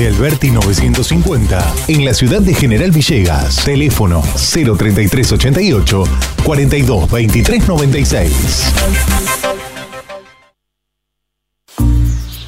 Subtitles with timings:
[0.00, 3.62] de Alberti 950, en la ciudad de General Villegas.
[3.66, 6.04] Teléfono 03388
[6.42, 8.72] 42 23 96.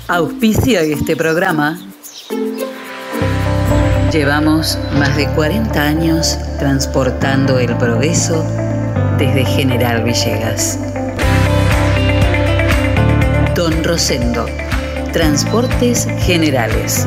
[0.08, 1.78] Auspicia este programa.
[4.10, 8.46] Llevamos más de 40 años transportando el progreso
[9.18, 10.78] desde General Villegas.
[13.54, 14.46] Don Rosendo,
[15.12, 17.06] Transportes Generales.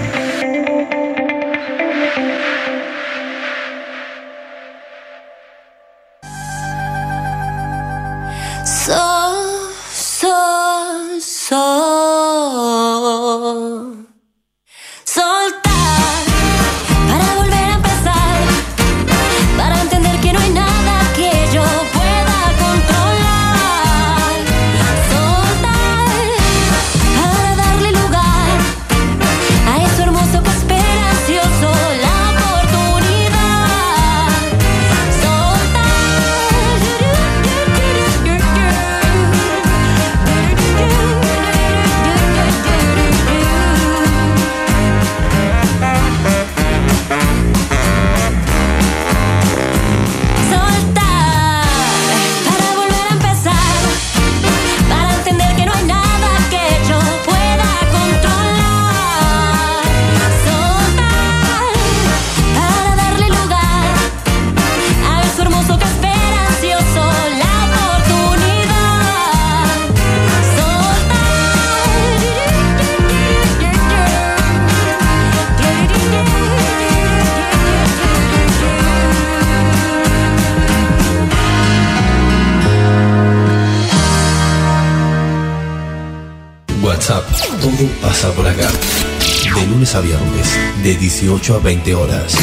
[91.21, 92.35] 18 a 20 horas,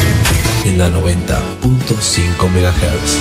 [0.63, 3.17] en la 90.5 MHz.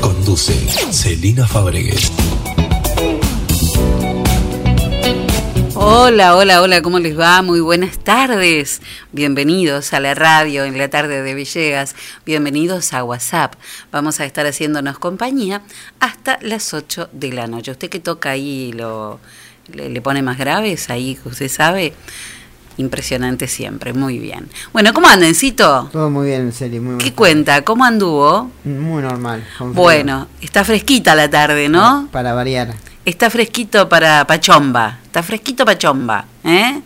[0.00, 0.54] Conduce
[0.90, 2.10] Celina Fabregues.
[5.76, 7.42] Hola, hola, hola, ¿cómo les va?
[7.42, 8.80] Muy buenas tardes.
[9.12, 11.94] Bienvenidos a la radio en la tarde de Villegas.
[12.24, 13.54] Bienvenidos a WhatsApp.
[13.92, 15.60] Vamos a estar haciéndonos compañía
[16.24, 17.70] hasta las 8 de la noche.
[17.70, 19.20] Usted que toca ahí lo
[19.72, 21.92] le, le pone más graves ahí, usted sabe.
[22.76, 24.48] Impresionante siempre, muy bien.
[24.72, 25.88] Bueno, ¿cómo andan, Cito?
[25.92, 27.14] Todo muy bien, en serio, muy ¿Qué bien.
[27.14, 27.62] cuenta?
[27.62, 28.50] ¿Cómo anduvo?
[28.64, 29.46] Muy normal.
[29.60, 32.08] Bueno, está fresquita la tarde, ¿no?
[32.10, 32.74] Para variar.
[33.04, 34.98] Está fresquito para Pachomba.
[35.04, 36.24] Está fresquito Pachomba.
[36.42, 36.80] ¿eh?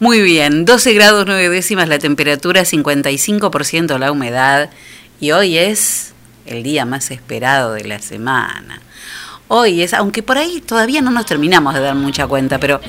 [0.00, 0.64] Muy bien.
[0.64, 4.70] 12 grados 9 décimas la temperatura, 55% la humedad.
[5.20, 6.11] Y hoy es
[6.46, 8.80] el día más esperado de la semana.
[9.48, 12.80] Hoy es, aunque por ahí todavía no nos terminamos de dar mucha cuenta, pero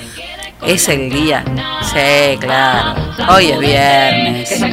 [0.66, 1.44] es el día.
[1.82, 2.96] Sí, claro.
[3.30, 4.64] Hoy es viernes.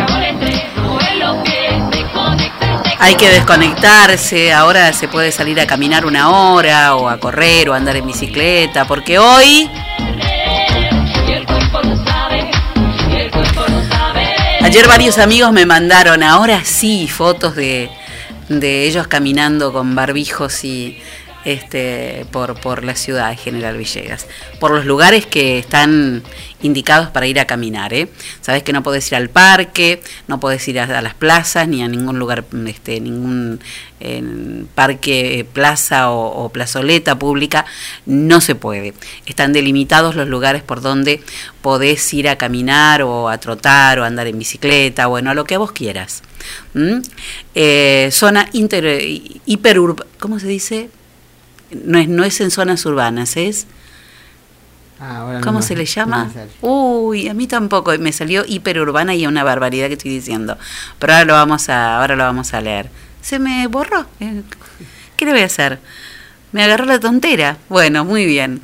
[2.98, 7.74] Hay que desconectarse, ahora se puede salir a caminar una hora o a correr o
[7.74, 9.68] a andar en bicicleta, porque hoy...
[14.62, 17.90] Ayer varios amigos me mandaron, ahora sí, fotos de,
[18.50, 20.98] de ellos caminando con barbijos y
[21.44, 24.26] este por, por la ciudad de General Villegas,
[24.58, 26.22] por los lugares que están
[26.62, 27.92] indicados para ir a caminar.
[27.94, 28.08] ¿eh?
[28.40, 31.88] Sabes que no podés ir al parque, no podés ir a, las plazas ni a
[31.88, 33.60] ningún lugar, este, ningún
[34.74, 37.66] parque, plaza o, plazoleta pública,
[38.06, 38.94] no se puede.
[39.26, 41.22] Están delimitados los lugares por donde
[41.60, 45.44] podés ir a caminar o a trotar o a andar en bicicleta, bueno, a lo
[45.44, 46.22] que vos quieras.
[47.54, 49.02] Eh, zona inter,
[49.44, 50.88] hiperurb, ¿cómo se dice?
[51.70, 53.66] No es, no es en zonas urbanas, es...
[55.02, 56.30] Ah, ¿Cómo se le llama?
[56.60, 60.58] Uy, a mí tampoco, me salió hiperurbana y una barbaridad que estoy diciendo.
[60.98, 62.90] Pero ahora lo vamos a, ahora lo vamos a leer.
[63.22, 64.04] Se me borró.
[64.20, 64.42] Eh,
[65.16, 65.78] ¿Qué le voy a hacer?
[66.52, 67.56] Me agarró la tontera.
[67.70, 68.60] Bueno, muy bien.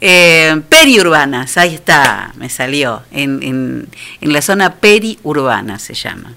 [0.00, 3.02] Eh, periurbanas, ahí está, me salió.
[3.12, 3.88] En, en,
[4.20, 6.34] en la zona periurbana se llama.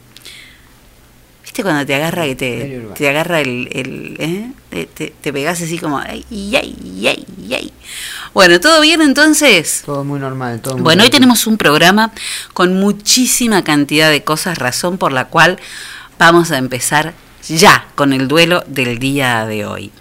[1.60, 3.68] Viste ¿Viste cuando te agarra que te, te agarra el...
[3.72, 4.52] el, ¿eh?
[4.70, 4.86] te,
[5.22, 6.00] te, pegás así como...
[6.00, 7.74] Ay, ay, ay, ay.
[8.34, 9.84] Bueno, ¿todo bien entonces?
[9.86, 12.12] Todo muy normal, todo muy Bueno, hoy tenemos un programa
[12.54, 15.60] con muchísima cantidad de cosas, razón por la cual
[16.18, 17.14] vamos a empezar
[17.48, 19.92] ya con el duelo del día de hoy.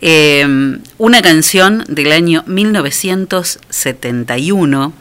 [0.00, 0.46] Eh,
[0.98, 4.92] una canción del año 1971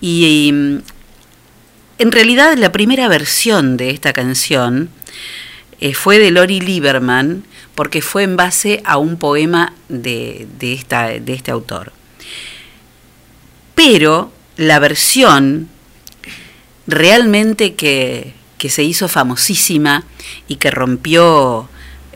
[0.00, 0.78] y mm,
[1.98, 4.90] en realidad la primera versión de esta canción
[5.80, 7.44] eh, fue de Lori Lieberman
[7.74, 11.92] porque fue en base a un poema de, de esta, de este autor.
[13.74, 15.68] Pero la versión
[16.86, 20.04] realmente que, que se hizo famosísima
[20.48, 21.68] y que rompió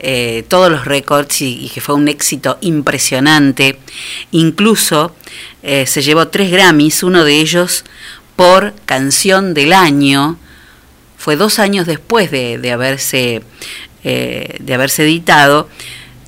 [0.04, 3.78] eh, todos los récords y, que fue un éxito impresionante,
[4.32, 5.14] incluso
[5.62, 7.84] eh, se llevó tres Grammys, uno de ellos
[8.34, 10.38] por canción del año,
[11.22, 13.44] fue dos años después de, de haberse,
[14.02, 15.68] eh, de haberse editado,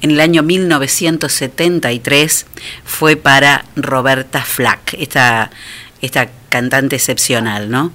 [0.02, 2.46] en el año 1973
[2.85, 5.50] fue para Roberta Flack, esta,
[6.00, 7.93] esta cantante excepcional, ¿no?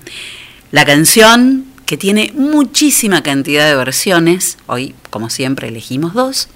[0.71, 6.49] La canción que tiene muchísima cantidad de versiones, hoy como siempre elegimos dos,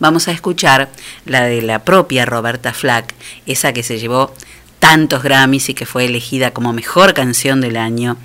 [0.00, 0.90] vamos a escuchar
[1.24, 3.14] la de la propia Roberta Flack,
[3.46, 4.34] esa que se llevó
[4.80, 8.16] tantos Grammys y que fue elegida como mejor canción del año,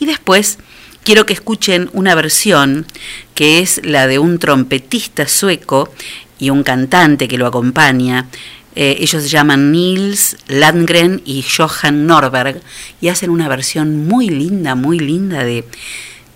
[0.00, 0.58] y después
[1.04, 2.86] quiero que escuchen una versión
[3.34, 5.92] que es la de un trompetista sueco
[6.38, 8.28] y un cantante que lo acompaña.
[8.74, 12.60] Eh, ellos se llaman Nils Landgren y Johan Norberg
[13.00, 15.66] y hacen una versión muy linda, muy linda de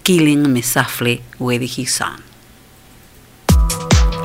[0.02, 2.26] Killing Me Softly with His Son.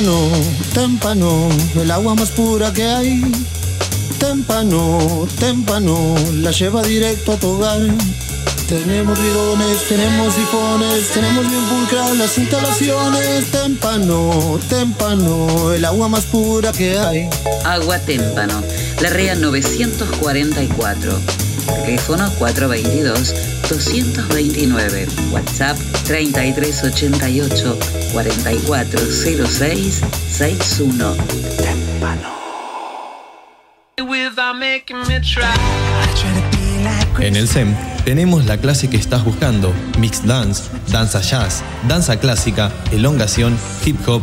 [0.00, 0.30] Témpano,
[0.72, 3.20] témpano, el agua más pura que hay.
[4.18, 7.82] Témpano, témpano, la lleva directo a tu hogar.
[8.66, 13.50] Tenemos bidones, tenemos sifones, tenemos bien pulcras las instalaciones.
[13.50, 17.28] Témpano, témpano, el agua más pura que hay.
[17.64, 18.62] Agua Témpano,
[19.02, 21.49] La Rea 944.
[21.84, 25.08] Teléfono 422-229.
[25.32, 27.76] WhatsApp 3388
[28.12, 31.16] 4406 61.
[37.20, 42.72] En el SEM tenemos la clase que estás buscando, Mixed Dance, Danza Jazz, Danza Clásica,
[42.92, 44.22] Elongación, Hip Hop,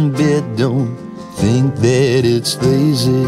[0.00, 0.96] In bed, don't
[1.40, 3.24] think that it's lazy.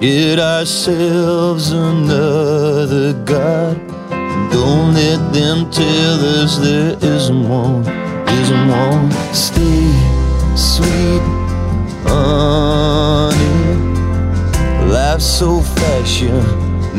[0.00, 3.76] Get ourselves another God.
[4.52, 7.82] Don't let them tell us there isn't one,
[8.40, 9.10] isn't one.
[9.32, 9.90] Stay
[10.54, 11.24] sweet,
[12.06, 13.54] honey.
[14.92, 16.38] Life's so fast, you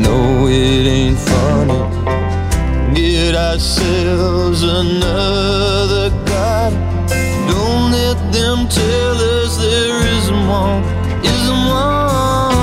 [0.04, 1.96] know it ain't funny
[2.96, 6.35] get ourselves another God.
[8.32, 10.82] Them tell us there isn't one,
[11.24, 12.55] isn't one.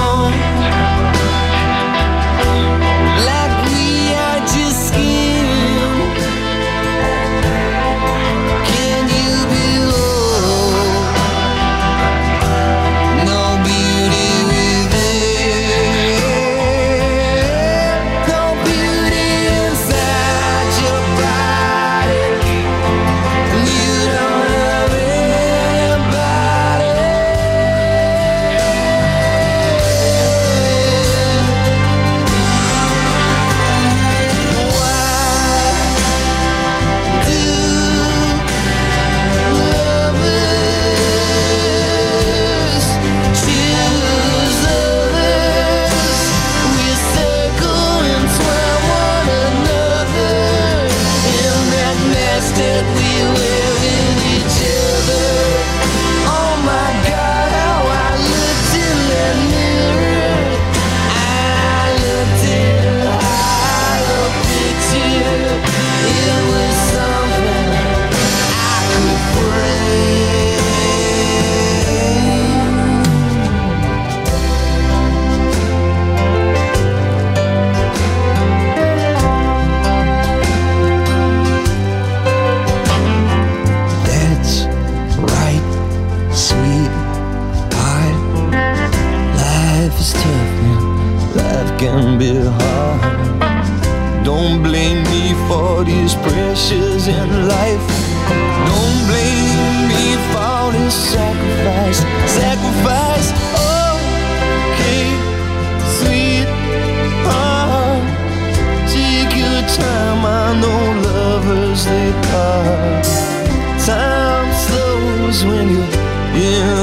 [116.35, 116.82] In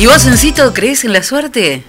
[0.00, 1.84] ¿Y vos, Encito, crees en la suerte?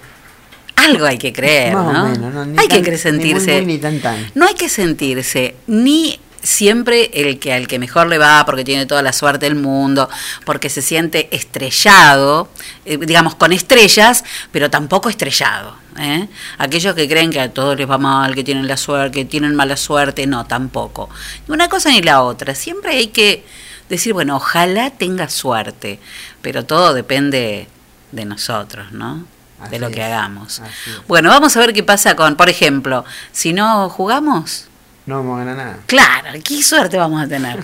[0.76, 2.04] Algo hay que creer, Más o ¿no?
[2.10, 2.60] menos, ¿no?
[2.60, 3.52] Hay tan- que ni sentirse.
[3.52, 4.30] muy, muy, ni tan, tan.
[4.34, 8.84] No hay que sentirse ni siempre el que al que mejor le va porque tiene
[8.84, 10.10] toda la suerte del mundo,
[10.44, 12.50] porque se siente estrellado,
[12.84, 15.74] eh, digamos con estrellas, pero tampoco estrellado.
[15.98, 16.28] ¿eh?
[16.58, 19.54] Aquellos que creen que a todos les va mal, que tienen la suerte, que tienen
[19.56, 21.08] mala suerte, no, tampoco.
[21.48, 22.54] Ni una cosa ni la otra.
[22.54, 23.42] Siempre hay que
[23.88, 25.98] decir, bueno, ojalá tenga suerte,
[26.42, 27.68] pero todo depende
[28.12, 29.24] de nosotros, ¿no?
[29.70, 30.60] De lo que hagamos.
[31.06, 34.66] Bueno, vamos a ver qué pasa con, por ejemplo, si no jugamos,
[35.06, 35.78] No vamos a ganar nada.
[35.86, 37.62] claro, qué suerte vamos a tener.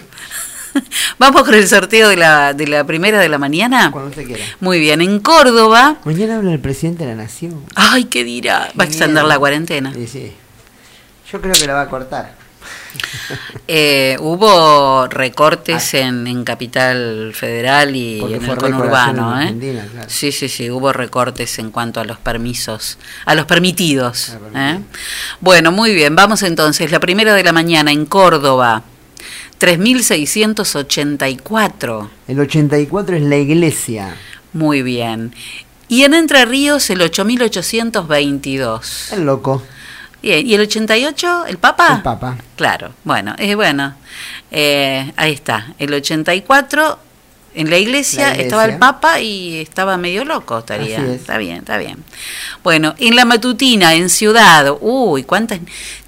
[1.18, 3.90] vamos con el sorteo de la, de la primera de la mañana.
[3.90, 4.44] Cuando usted quiera.
[4.60, 5.96] Muy bien, en Córdoba.
[6.04, 7.64] Mañana habla el presidente de la nación.
[7.74, 8.70] Ay, ¿qué dirá?
[8.78, 9.92] Va a extender la cuarentena.
[9.92, 10.32] Sí, sí.
[11.32, 12.34] Yo creo que la va a cortar.
[13.70, 19.38] Eh, hubo recortes en, en Capital Federal y en el conurbano.
[19.42, 19.54] ¿eh?
[19.58, 20.08] Claro.
[20.08, 22.96] Sí, sí, sí, hubo recortes en cuanto a los permisos,
[23.26, 24.38] a los permitidos.
[24.54, 24.80] ¿eh?
[25.40, 26.90] Bueno, muy bien, vamos entonces.
[26.90, 28.84] La primera de la mañana en Córdoba,
[29.60, 32.08] 3.684.
[32.26, 34.16] El 84 es la iglesia.
[34.54, 35.34] Muy bien.
[35.88, 39.12] Y en Entre Ríos, el 8.822.
[39.12, 39.62] El loco.
[40.22, 41.96] Bien, ¿y el 88, el Papa?
[41.96, 42.36] El Papa.
[42.56, 43.94] Claro, bueno, es bueno.
[44.50, 46.98] Eh, ahí está, el 84
[47.54, 48.44] en la iglesia, La iglesia.
[48.44, 50.98] estaba el Papa y estaba medio loco, estaría.
[50.98, 51.20] Es.
[51.20, 51.96] Está bien, está bien.
[52.62, 55.58] Bueno, en la matutina, en Ciudad, uy, ¿cuántas?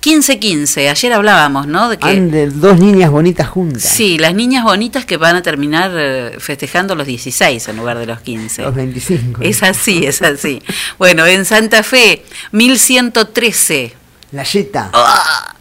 [0.01, 1.89] 15-15, ayer hablábamos, ¿no?
[1.89, 2.09] De que...
[2.09, 3.83] Han de dos niñas bonitas juntas.
[3.83, 8.07] Sí, las niñas bonitas que van a terminar eh, festejando los 16 en lugar de
[8.07, 8.63] los 15.
[8.63, 9.43] Los 25.
[9.43, 10.63] Es así, es así.
[10.99, 14.00] Bueno, en Santa Fe, 1113.
[14.33, 14.91] La Jetta.
[14.93, 15.55] Ah,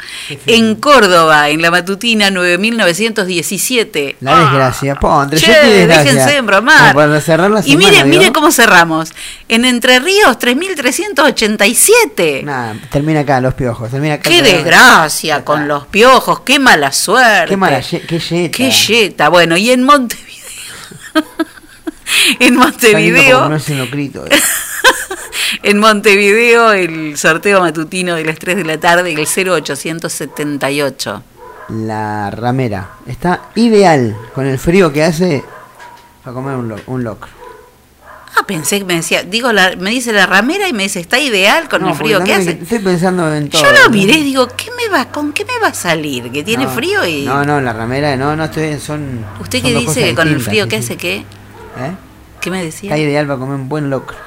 [0.45, 4.17] En Córdoba, en la matutina 9917.
[4.21, 4.93] La desgracia.
[4.95, 6.03] Po, entre Che, desgracia.
[6.13, 6.93] déjense de bromar.
[6.93, 9.09] Como para cerrar la y semana, mire, cómo cerramos.
[9.47, 12.43] En Entre Ríos, 3387.
[12.43, 13.89] Nah, termina acá, los piojos.
[13.89, 14.29] Termina acá.
[14.29, 17.49] Qué desgracia con los piojos, qué mala suerte.
[17.49, 18.55] Qué mala qué Jetta.
[18.57, 19.29] Qué yeta.
[19.29, 20.29] Bueno, y en Montevideo.
[22.39, 23.49] en Montevideo.
[23.51, 24.29] eh.
[25.63, 31.23] En Montevideo el sorteo matutino de las 3 de la tarde, el 0878.
[31.69, 32.89] la ramera.
[33.07, 35.43] Está ideal con el frío que hace
[36.23, 37.29] para comer un, lo- un locro.
[38.37, 41.19] Ah, pensé que me decía, digo, la- me dice la ramera y me dice, está
[41.19, 42.51] ideal con No, el frío que hace.
[42.51, 43.63] Estoy pensando en todo.
[43.63, 46.31] Yo lo miré y digo, ¿qué me va, ¿con qué me va a salir?
[46.31, 47.25] Que tiene No, frío y.
[47.25, 48.79] No, no, la ramera, no, no estoy.
[48.79, 49.25] Son.
[49.41, 51.25] ¿Usted son qué dice que con el frío que hace qué?
[51.77, 51.91] ¿Eh?
[52.41, 52.89] ¿Qué me decía?
[52.89, 54.17] Está ideal para comer un buen locro.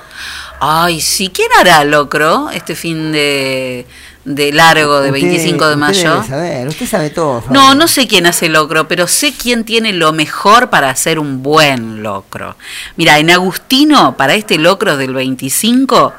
[0.60, 3.84] Ay, sí, ¿quién hará locro este fin de,
[4.24, 6.22] de largo de Usted- 25 de mayo?
[6.22, 7.42] saber, usted sabe todo.
[7.50, 11.42] No, no sé quién hace locro, pero sé quién tiene lo mejor para hacer un
[11.42, 12.56] buen locro.
[12.96, 16.12] Mira, en Agustino, para este locro del 25,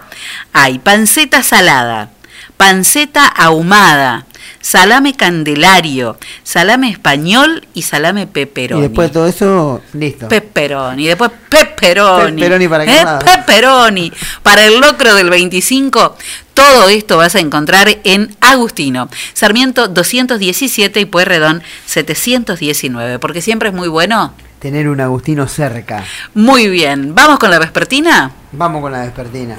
[0.51, 2.09] hay panceta salada,
[2.57, 4.25] panceta ahumada,
[4.63, 8.81] salame candelario, salame español y salame Y pepperoni.
[8.81, 10.29] después de todo eso, listo.
[10.29, 12.41] Pepperoni, después pepperoni.
[12.41, 13.03] Pepperoni para qué ¿Eh?
[13.03, 13.25] lado.
[13.25, 14.11] Pepperoni.
[14.41, 16.15] Para el locro del 25,
[16.53, 19.09] todo esto vas a encontrar en Agustino.
[19.33, 24.33] Sarmiento 217 y Pueyrredón 719, porque siempre es muy bueno.
[24.59, 26.05] Tener un Agustino cerca.
[26.33, 28.31] Muy bien, ¿vamos con la vespertina?
[28.53, 29.57] Vamos con la despertina.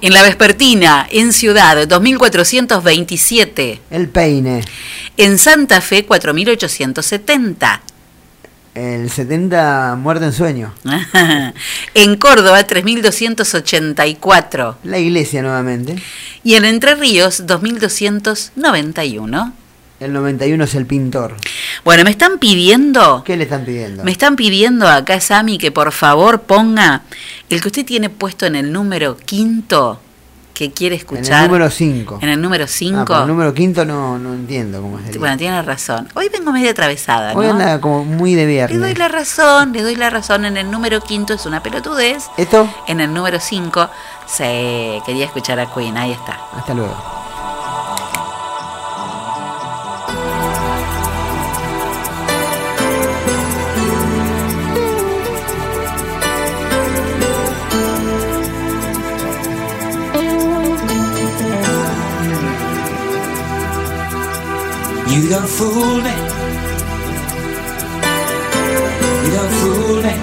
[0.00, 4.62] En la vespertina, en Ciudad 2427, El peine.
[5.16, 7.80] en Santa Fe 4870.
[8.74, 10.72] El 70 muerte en sueño.
[11.94, 15.96] en Córdoba 3284 La iglesia nuevamente.
[16.44, 19.52] y en Entre Ríos 2291.
[20.00, 21.36] El 91 es el pintor.
[21.84, 24.02] Bueno, me están pidiendo, ¿Qué le están pidiendo?
[24.02, 27.02] me están pidiendo acá Sami que por favor ponga
[27.50, 30.00] el que usted tiene puesto en el número quinto
[30.54, 31.42] que quiere En escuchar.
[31.44, 32.18] el número 5.
[32.22, 33.04] En el número Ah, 5.
[33.06, 35.18] pero el número quinto no, no entiendo cómo sería.
[35.18, 36.08] bueno, tiene razón.
[36.14, 37.52] Hoy vengo medio atravesada, Hoy ¿no?
[37.52, 38.98] anda como muy de Le doy viernes.
[38.98, 40.44] la razón, le doy la razón.
[40.46, 42.24] En el número quinto es una pelotudez.
[42.38, 42.68] ¿Esto?
[42.86, 43.88] En el número 5
[44.26, 46.38] se quería escuchar a Queen, ahí está.
[46.54, 46.94] Hasta luego.
[65.12, 66.14] You don't fool me.
[69.24, 70.14] You don't fool me.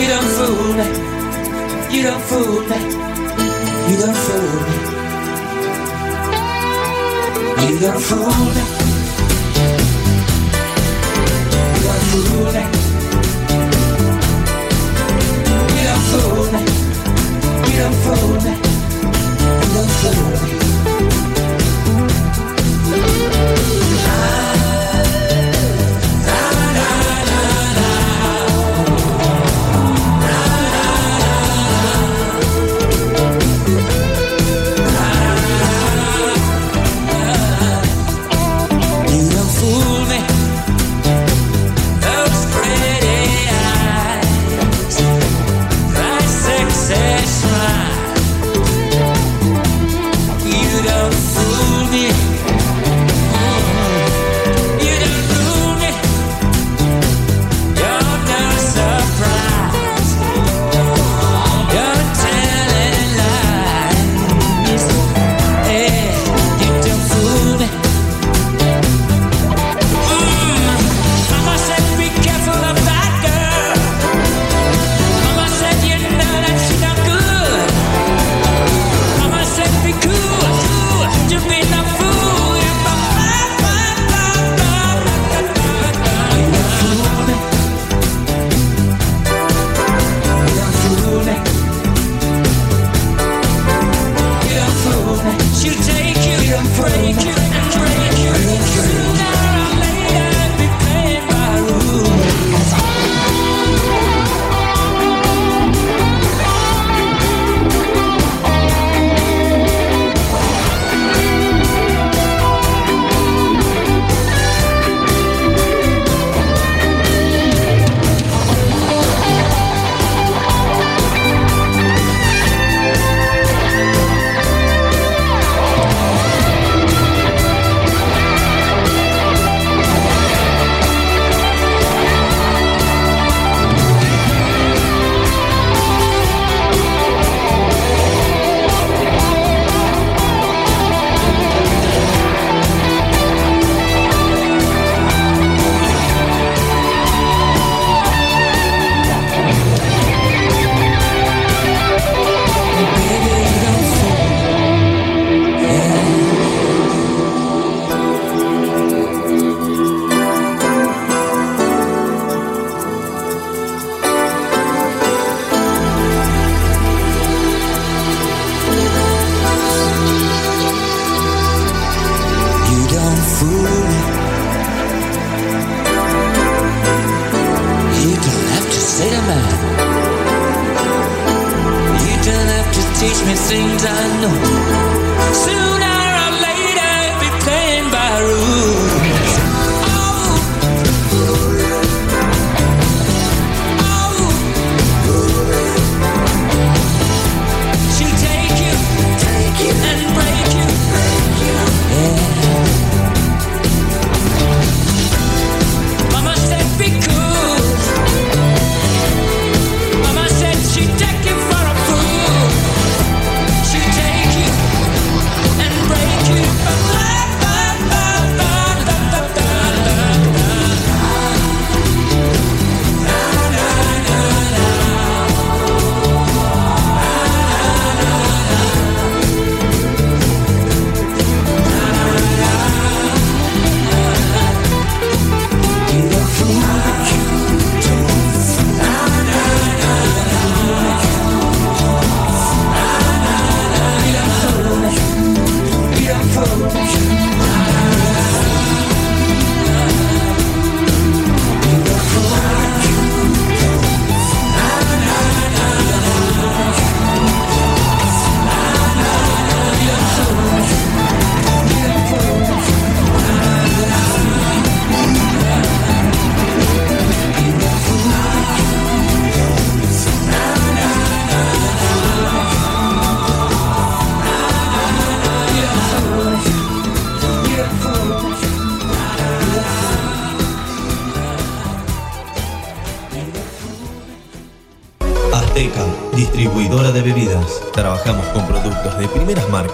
[0.00, 0.86] You don't fool me.
[1.94, 2.78] You don't fool me.
[3.88, 4.76] You don't fool me.
[7.68, 8.64] You done fool me.
[11.72, 12.62] You done fool me.
[15.74, 16.60] You done fool me.
[17.70, 18.65] You done fool me.
[23.38, 24.55] I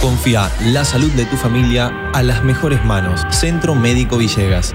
[0.00, 3.22] Confía la salud de tu familia a las mejores manos.
[3.30, 4.74] Centro Médico Villegas.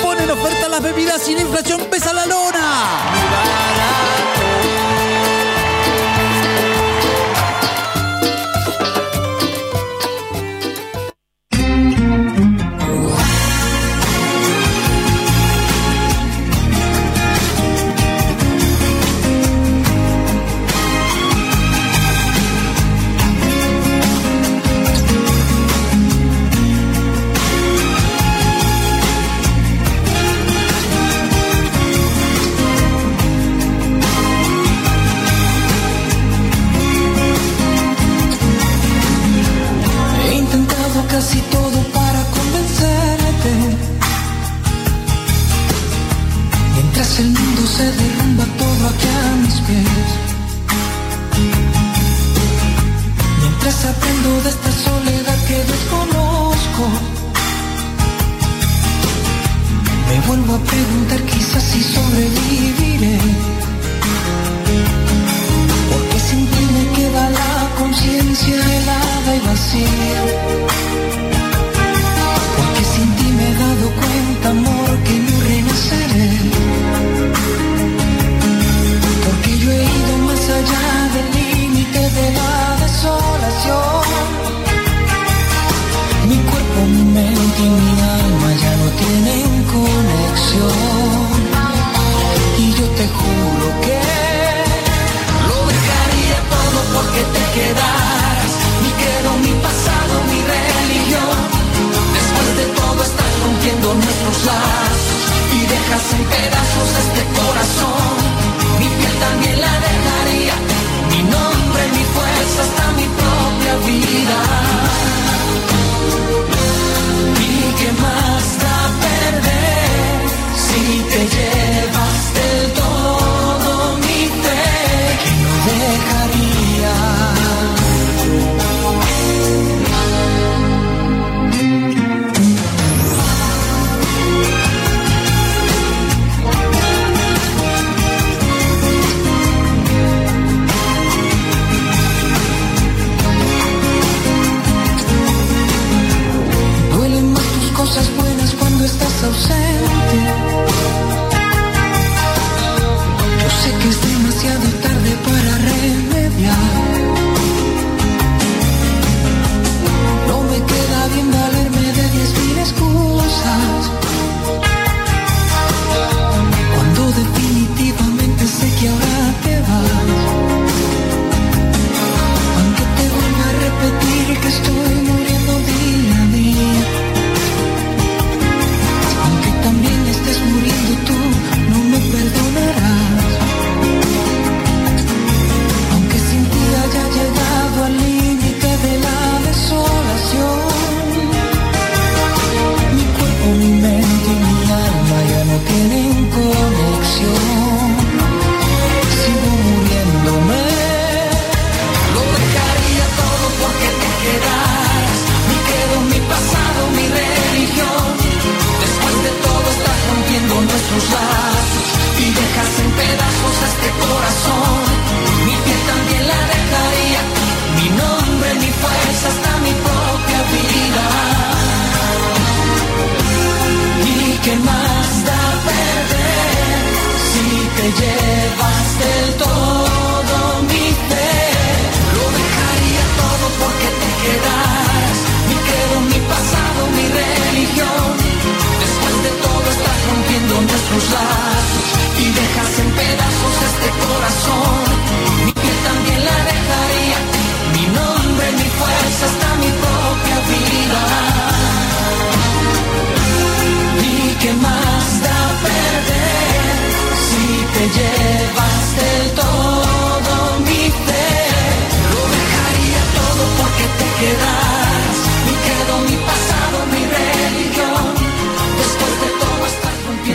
[0.21, 4.30] Ponen oferta las bebidas la inflación pesa la lona.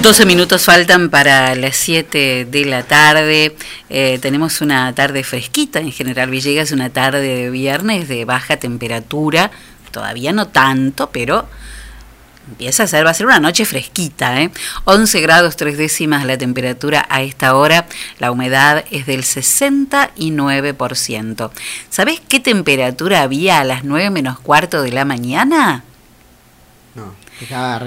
[0.07, 3.57] 12 minutos faltan para las 7 de la tarde.
[3.91, 9.51] Eh, tenemos una tarde fresquita en General Villegas, una tarde de viernes de baja temperatura.
[9.91, 11.49] Todavía no tanto, pero
[12.49, 14.41] empieza a ser, va a ser una noche fresquita.
[14.41, 14.53] ¿eh?
[14.85, 17.87] 11 grados 3 décimas la temperatura a esta hora.
[18.21, 21.51] La humedad es del 69%.
[21.91, 25.83] ¿Sabés qué temperatura había a las 9 menos cuarto de la mañana?
[26.95, 27.79] No, estaba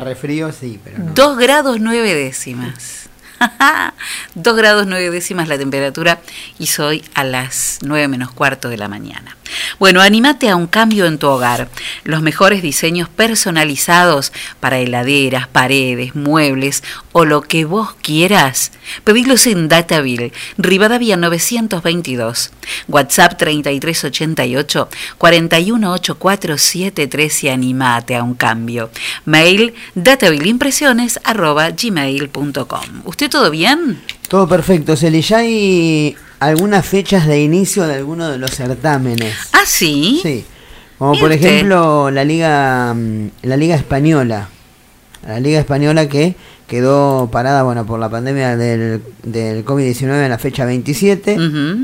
[0.00, 1.12] refrío, sí, pero no.
[1.12, 3.08] 2 grados 9 décimas.
[4.34, 6.20] 2 grados 9 décimas la temperatura
[6.58, 9.37] y soy a las 9 menos cuarto de la mañana.
[9.78, 11.68] Bueno, animate a un cambio en tu hogar.
[12.04, 18.72] Los mejores diseños personalizados para heladeras, paredes, muebles o lo que vos quieras.
[19.04, 22.50] Pedilos en Dataville, Rivadavia 922,
[22.88, 24.88] WhatsApp 3388
[25.18, 28.90] 418473 y animate a un cambio.
[29.24, 33.02] Mail datavilleimpresiones arroba gmail.com.
[33.04, 34.02] ¿Usted todo bien?
[34.28, 35.22] Todo perfecto, Celi.
[35.22, 39.34] Ya hay algunas fechas de inicio de algunos de los certámenes.
[39.52, 40.20] ¿Ah, sí?
[40.22, 40.44] Sí.
[40.98, 44.48] Como por ejemplo la Liga mm, la Liga Española.
[45.26, 46.36] La Liga Española que
[46.66, 51.36] quedó parada bueno por la pandemia del, del COVID-19 en la fecha 27.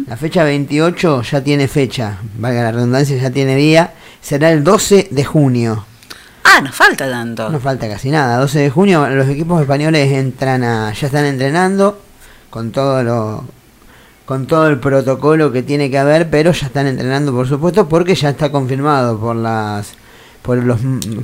[0.06, 3.94] La fecha 28 ya tiene fecha, valga la redundancia, ya tiene día.
[4.20, 5.84] Será el 12 de junio.
[6.44, 7.50] Ah, nos falta tanto.
[7.50, 8.38] No falta casi nada.
[8.38, 12.00] 12 de junio los equipos españoles entran a, ya están entrenando
[12.50, 13.44] con todo lo
[14.24, 18.14] con todo el protocolo que tiene que haber, pero ya están entrenando por supuesto porque
[18.14, 19.92] ya está confirmado por las
[20.42, 20.78] por los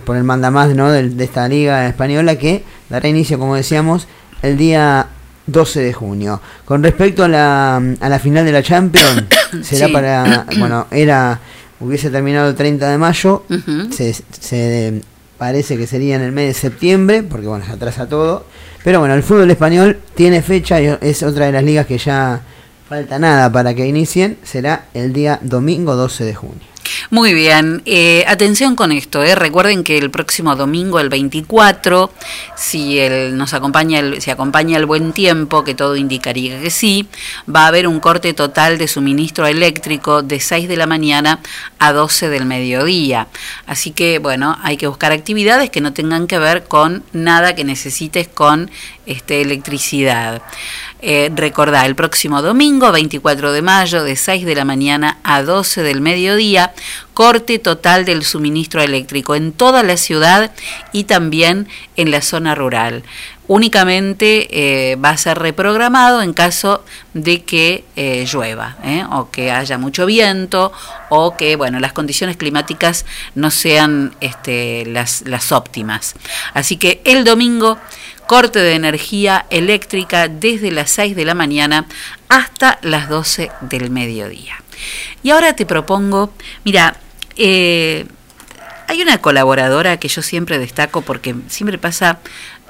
[0.05, 0.90] por el mandamás ¿no?
[0.90, 4.07] del- de, esta liga española que dará inicio como decíamos
[4.42, 5.07] el día
[5.46, 6.40] 12 de junio.
[6.64, 9.24] Con respecto a la, a la final de la Champions,
[9.62, 9.92] será Sí.
[9.92, 11.40] para bueno, era
[11.80, 13.44] hubiese terminado el 30 de mayo,
[13.90, 15.01] se, se
[15.38, 18.44] parece que sería en el mes de septiembre, porque bueno, se atrasa todo.
[18.84, 22.42] Pero bueno, el fútbol español tiene fecha y es otra de las ligas que ya
[22.91, 24.36] falta nada para que inicien.
[24.43, 26.70] Será el día domingo 12 de junio.
[27.11, 29.34] Muy bien, eh, atención con esto, eh.
[29.34, 32.12] recuerden que el próximo domingo, el 24,
[32.57, 37.09] si el, nos acompaña el, si acompaña el buen tiempo, que todo indicaría que sí,
[37.55, 41.41] va a haber un corte total de suministro eléctrico de 6 de la mañana
[41.78, 43.28] a 12 del mediodía.
[43.66, 47.64] Así que, bueno, hay que buscar actividades que no tengan que ver con nada que
[47.64, 48.70] necesites con
[49.07, 50.43] este, electricidad.
[51.03, 55.82] Eh, recordá, el próximo domingo, 24 de mayo, de 6 de la mañana a 12
[55.82, 56.74] del mediodía,
[57.14, 60.53] corte total del suministro eléctrico en toda la ciudad
[60.92, 63.03] y también en la zona rural.
[63.46, 64.46] Únicamente
[64.92, 66.84] eh, va a ser reprogramado en caso
[67.14, 69.05] de que eh, llueva ¿eh?
[69.11, 70.70] o que haya mucho viento
[71.09, 76.14] o que bueno las condiciones climáticas no sean este, las, las óptimas.
[76.55, 77.76] Así que el domingo
[78.31, 81.87] corte de energía eléctrica desde las 6 de la mañana
[82.28, 84.62] hasta las 12 del mediodía.
[85.24, 86.33] Y ahora te propongo,
[86.64, 86.97] mira,
[87.37, 88.07] eh,
[88.87, 92.20] hay una colaboradora que yo siempre destaco porque siempre pasa,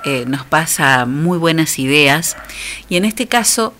[0.06, 2.38] eh, nos pasa muy buenas ideas
[2.88, 3.74] y en este caso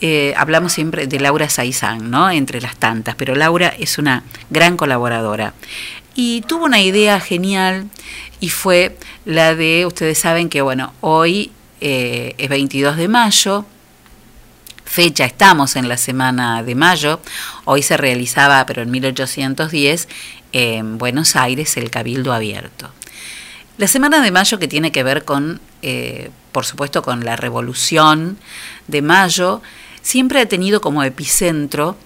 [0.00, 2.30] eh, hablamos siempre de Laura Saizán, ¿no?
[2.30, 5.52] Entre las tantas, pero Laura es una gran colaboradora
[6.20, 7.88] y tuvo una idea genial
[8.40, 13.64] y fue la de, ustedes saben que bueno, hoy eh, es 22 de mayo,
[14.84, 17.20] fecha, estamos en la semana de mayo,
[17.66, 20.08] hoy se realizaba, pero en 1810,
[20.50, 22.90] en Buenos Aires, el Cabildo Abierto.
[23.76, 28.38] La semana de mayo que tiene que ver con, eh, por supuesto, con la revolución
[28.88, 29.62] de mayo,
[30.02, 31.96] siempre ha tenido como epicentro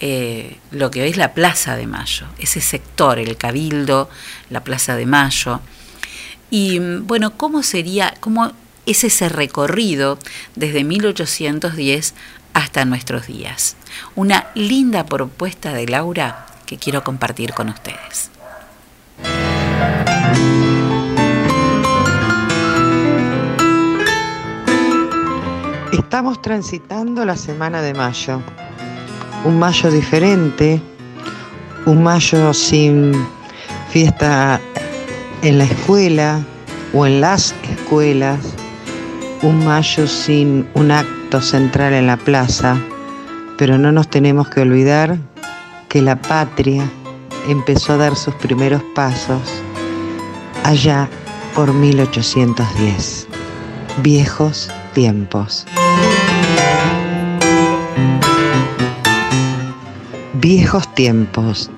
[0.00, 4.10] eh, lo que hoy es la Plaza de Mayo, ese sector, el Cabildo,
[4.50, 5.60] la Plaza de Mayo.
[6.50, 8.52] Y mm, bueno, ¿cómo sería, cómo
[8.84, 10.18] es ese recorrido
[10.54, 12.14] desde 1810
[12.52, 13.76] hasta nuestros días?
[14.14, 18.30] Una linda propuesta de Laura que quiero compartir con ustedes.
[25.92, 28.42] Estamos transitando la semana de mayo.
[29.46, 30.82] Un mayo diferente,
[31.86, 33.12] un mayo sin
[33.90, 34.60] fiesta
[35.42, 36.44] en la escuela
[36.92, 38.40] o en las escuelas,
[39.42, 42.76] un mayo sin un acto central en la plaza,
[43.56, 45.16] pero no nos tenemos que olvidar
[45.88, 46.82] que la patria
[47.48, 49.62] empezó a dar sus primeros pasos
[50.64, 51.08] allá
[51.54, 53.28] por 1810.
[54.02, 55.66] Viejos tiempos.
[60.48, 61.72] Viejos tiempos.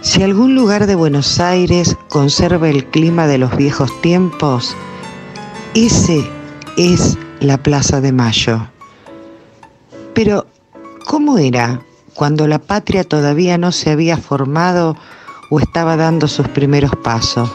[0.00, 4.76] Si algún lugar de Buenos Aires conserva el clima de los viejos tiempos,
[5.74, 6.24] Ese
[6.76, 8.64] es la Plaza de Mayo.
[10.14, 10.46] Pero,
[11.04, 11.82] ¿cómo era
[12.14, 14.96] cuando la patria todavía no se había formado
[15.50, 17.50] o estaba dando sus primeros pasos?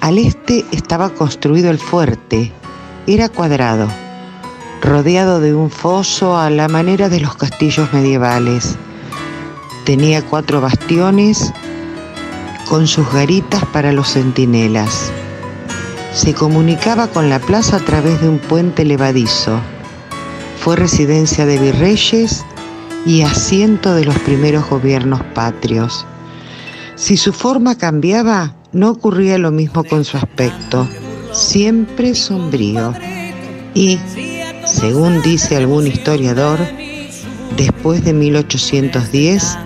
[0.00, 2.52] Al este estaba construido el fuerte,
[3.08, 3.88] era cuadrado,
[4.80, 8.76] rodeado de un foso a la manera de los castillos medievales.
[9.84, 11.52] Tenía cuatro bastiones
[12.68, 15.10] con sus garitas para los centinelas.
[16.12, 19.58] Se comunicaba con la plaza a través de un puente levadizo.
[20.60, 22.44] Fue residencia de virreyes
[23.06, 26.06] y asiento de los primeros gobiernos patrios.
[26.96, 30.86] Si su forma cambiaba, no ocurría lo mismo con su aspecto,
[31.32, 32.92] siempre sombrío.
[33.74, 33.98] Y,
[34.72, 36.58] según dice algún historiador,
[37.56, 39.58] después de 1810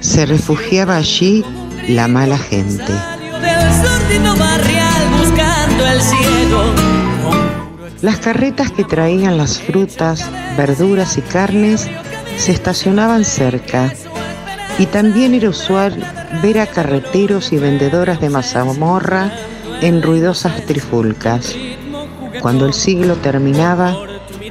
[0.00, 1.44] se refugiaba allí
[1.88, 2.92] la mala gente.
[8.00, 10.24] Las carretas que traían las frutas,
[10.56, 11.88] verduras y carnes
[12.36, 13.92] se estacionaban cerca
[14.78, 15.96] y también era usual
[16.42, 19.32] ver a carreteros y vendedoras de mazamorra
[19.80, 21.56] en ruidosas trifulcas.
[22.40, 23.96] Cuando el siglo terminaba,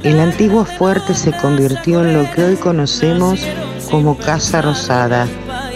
[0.02, 3.40] el antiguo fuerte se convirtió en lo que hoy conocemos
[3.90, 5.26] como Casa Rosada,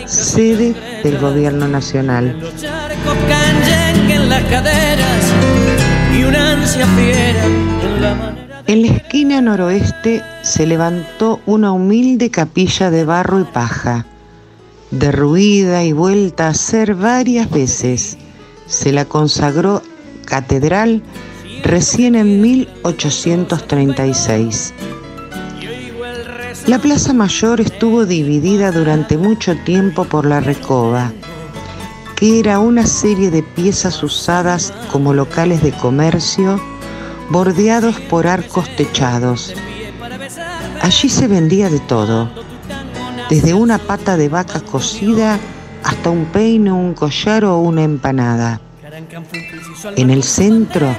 [0.06, 2.36] sede del gobierno nacional.
[8.66, 14.06] En la esquina noroeste se levantó una humilde capilla de barro y paja,
[14.90, 18.18] derruida y vuelta a ser varias veces.
[18.66, 19.82] Se la consagró
[20.24, 21.02] catedral
[21.62, 24.74] recién en 1836.
[26.66, 31.12] La Plaza Mayor estuvo dividida durante mucho tiempo por la Recoba,
[32.14, 36.60] que era una serie de piezas usadas como locales de comercio,
[37.30, 39.54] bordeados por arcos techados.
[40.80, 42.30] Allí se vendía de todo,
[43.28, 45.40] desde una pata de vaca cocida
[45.82, 48.60] hasta un peine, un collar o una empanada.
[49.96, 50.94] En el centro,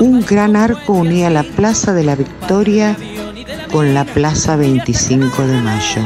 [0.00, 2.96] un gran arco unía la Plaza de la Victoria
[3.70, 6.02] con la Plaza 25 de Mayo.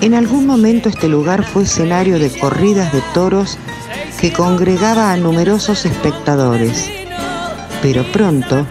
[0.00, 3.58] En algún momento este lugar fue escenario de corridas de toros
[4.20, 6.90] que congregaba a numerosos espectadores,
[7.82, 8.66] pero pronto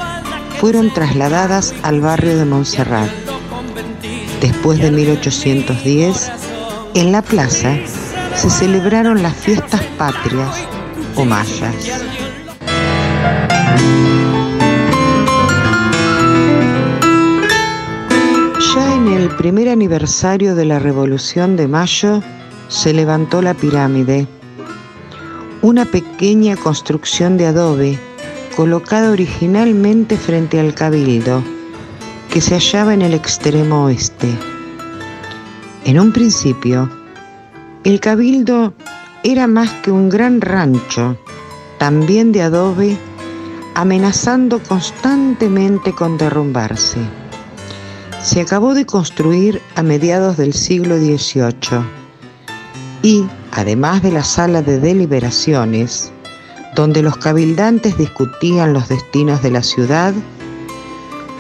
[0.60, 3.10] fueron trasladadas al barrio de Montserrat.
[4.42, 6.32] Después de 1810,
[6.94, 7.76] en la plaza
[8.36, 10.56] se celebraron las fiestas patrias
[11.16, 12.27] o mayas.
[18.76, 22.22] Ya en el primer aniversario de la Revolución de Mayo
[22.68, 24.28] se levantó la pirámide,
[25.62, 28.00] una pequeña construcción de adobe
[28.58, 31.44] colocada originalmente frente al cabildo,
[32.34, 34.28] que se hallaba en el extremo oeste.
[35.86, 36.90] En un principio,
[37.84, 38.74] el cabildo
[39.24, 41.18] era más que un gran rancho,
[41.78, 42.98] también de adobe,
[43.78, 46.98] amenazando constantemente con derrumbarse.
[48.24, 51.86] Se acabó de construir a mediados del siglo XVIII
[53.04, 56.12] y, además de la sala de deliberaciones,
[56.76, 60.16] donde los cabildantes discutían los destinos de la ciudad,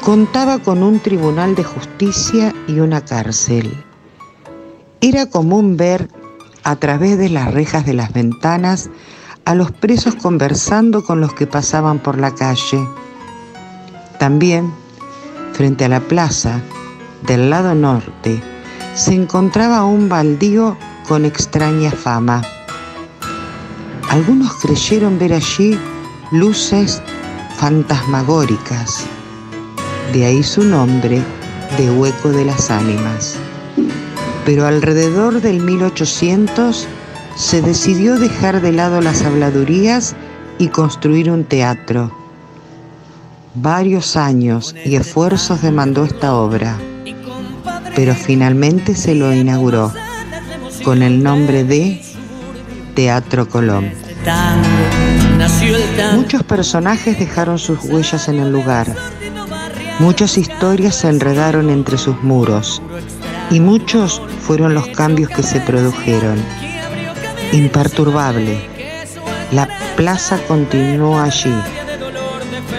[0.02, 3.84] contaba con un tribunal de justicia y una cárcel.
[5.02, 6.08] Era común ver
[6.64, 8.92] a través de las rejas de las ventanas
[9.48, 12.86] a los presos conversando con los que pasaban por la calle.
[14.20, 14.74] También,
[15.54, 16.60] frente a la plaza,
[17.26, 18.42] del lado norte,
[18.94, 20.76] se encontraba un baldío
[21.08, 22.42] con extraña fama.
[24.10, 25.80] Algunos creyeron ver allí
[26.32, 27.02] luces
[27.56, 29.06] fantasmagóricas,
[30.12, 31.22] de ahí su nombre
[31.78, 33.38] de Hueco de las Ánimas.
[34.44, 36.86] Pero alrededor del 1800
[37.38, 40.16] se decidió dejar de lado las habladurías
[40.58, 42.12] y construir un teatro.
[43.54, 46.78] Varios años y esfuerzos demandó esta obra,
[47.96, 49.94] pero finalmente se lo inauguró
[50.84, 52.02] con el nombre de
[52.96, 53.92] Teatro Colón.
[56.16, 58.96] Muchos personajes dejaron sus huellas en el lugar.
[60.00, 62.82] Muchas historias se enredaron entre sus muros
[63.52, 66.67] y muchos fueron los cambios que se produjeron.
[67.52, 68.58] Imperturbable,
[69.52, 71.54] la plaza continuó allí,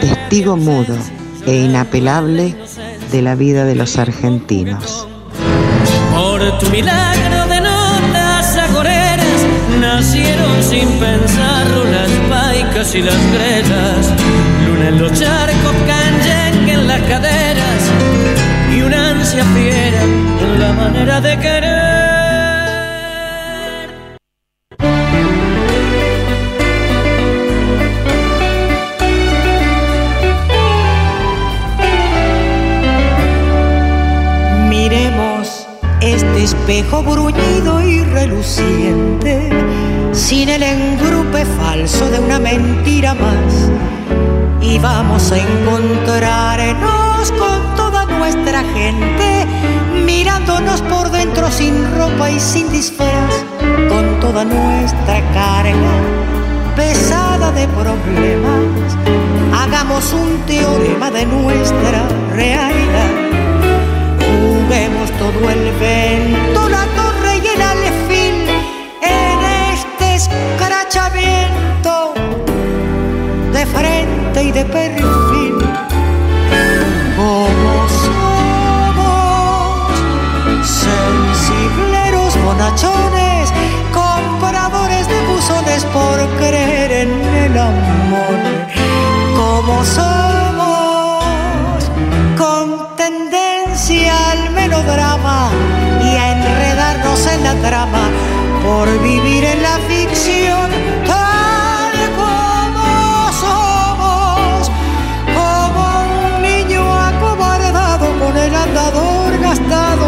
[0.01, 0.97] testigo mudo
[1.47, 2.55] e inapelable
[3.11, 5.09] de la vida de los argentinos.
[6.15, 9.47] Por tu milagro de notas agoreras
[9.81, 12.09] nacieron sin pensarlo las
[12.69, 14.13] rocas y las grellas,
[14.67, 17.83] luna en los charcos, canyenque en las caderas
[18.75, 21.58] y una ansia fiera en la manera de querer.
[36.69, 39.49] Espejo bruñido y reluciente,
[40.13, 43.71] sin el engrupe falso de una mentira más.
[44.61, 49.47] Y vamos a encontrarnos con toda nuestra gente,
[50.05, 53.47] mirándonos por dentro sin ropa y sin disfraz,
[53.89, 55.95] con toda nuestra carga
[56.77, 58.95] pesada de problemas.
[59.59, 63.28] Hagamos un teorema de nuestra realidad.
[65.29, 68.49] Todo el vento, la torre y el alfil
[69.03, 72.15] en este escrachamiento
[73.53, 75.59] de frente y de perfil.
[77.15, 79.91] Como somos
[80.67, 83.53] sensibleros bonachones,
[83.93, 87.11] compradores de buzones por creer en
[87.45, 88.39] el amor.
[89.37, 90.28] Como somos
[94.89, 98.09] y a enredarnos en la trama
[98.65, 100.71] por vivir en la ficción
[101.07, 104.71] tal como somos,
[105.37, 110.07] como un niño acobardado con el andador gastado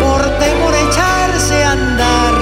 [0.00, 2.34] por temor a echarse a andar.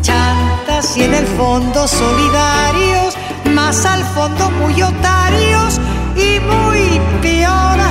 [0.00, 3.18] Chantas y en el fondo solidarios,
[3.54, 5.78] más al fondo muy otarios
[6.16, 7.00] y muy
[7.44, 7.89] acá.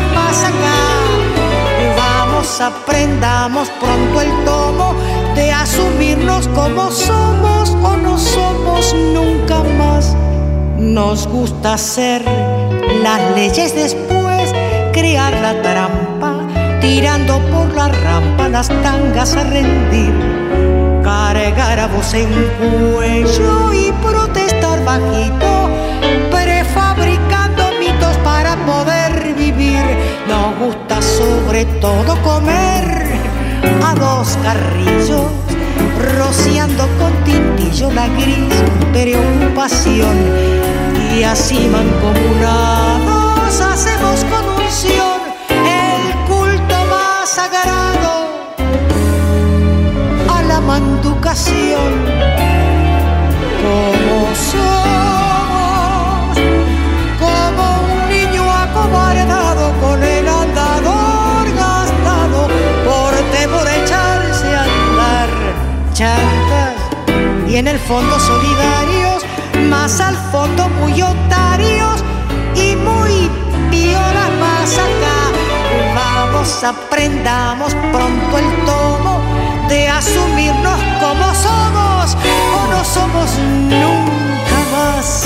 [2.61, 4.93] Aprendamos pronto el tomo
[5.33, 10.13] de asumirnos como somos o no somos nunca más.
[10.77, 12.21] Nos gusta hacer
[13.01, 14.53] las leyes después,
[14.91, 16.35] crear la trampa,
[16.81, 20.13] tirando por la rampa las tangas a rendir.
[21.01, 22.27] Cargar a voz en
[22.59, 25.69] cuello y protestar bajito,
[26.29, 29.81] prefabricando mitos para poder vivir.
[30.27, 30.88] Nos gusta
[31.19, 33.19] sobre todo comer
[33.83, 35.27] a dos carrillos,
[36.17, 38.55] rociando con tintillo la gris
[38.93, 40.15] preocupación.
[41.13, 48.13] Y así mancomunados hacemos con unción el culto más sagrado
[50.33, 51.91] a la manducación.
[53.61, 55.18] Como somos,
[67.59, 69.25] en el fondo solidarios,
[69.69, 72.01] más al fondo muy otarios
[72.55, 73.29] y muy
[73.69, 75.19] piolas más acá.
[75.93, 79.19] Vamos, aprendamos pronto el tomo
[79.67, 82.15] de asumirnos como somos
[82.55, 83.29] o no somos
[83.69, 85.25] nunca más.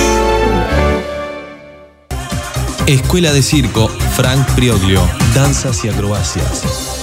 [2.88, 5.08] Escuela de Circo Frank Prioglio.
[5.36, 7.03] Danzas y acrobacias.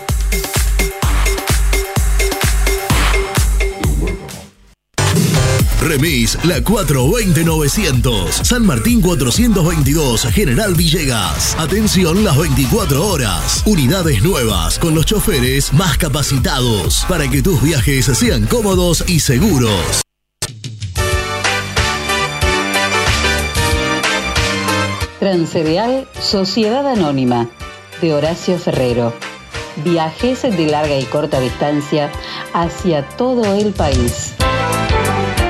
[5.81, 8.31] Remis, la 420-900.
[8.43, 11.55] San Martín 422, General Villegas.
[11.57, 13.63] Atención las 24 horas.
[13.65, 20.01] Unidades nuevas con los choferes más capacitados para que tus viajes sean cómodos y seguros.
[25.19, 27.47] Transcereal Sociedad Anónima
[28.01, 29.13] de Horacio Ferrero.
[29.83, 32.11] Viajes de larga y corta distancia
[32.53, 34.33] hacia todo el país.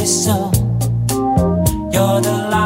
[0.09, 0.53] Very soul.
[1.93, 2.58] You're the light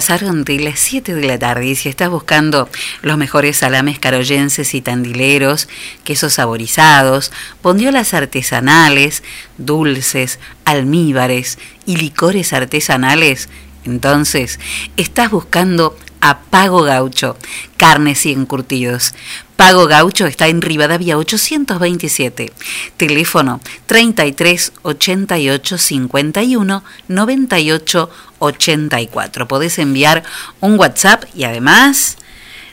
[0.00, 2.70] pasaron de las 7 de la tarde y si estás buscando
[3.02, 5.68] los mejores salames caroyenses y tandileros,
[6.04, 7.30] quesos saborizados,
[7.62, 9.22] bondiolas artesanales,
[9.58, 13.50] dulces, almíbares y licores artesanales,
[13.84, 14.58] entonces
[14.96, 17.36] estás buscando a Pago Gaucho,
[17.76, 19.14] carnes y encurtidos.
[19.56, 22.52] Pago Gaucho está en Rivadavia 827.
[22.96, 29.46] Teléfono 33 88 51 98 84.
[29.46, 30.24] Podés enviar
[30.60, 32.16] un WhatsApp y además,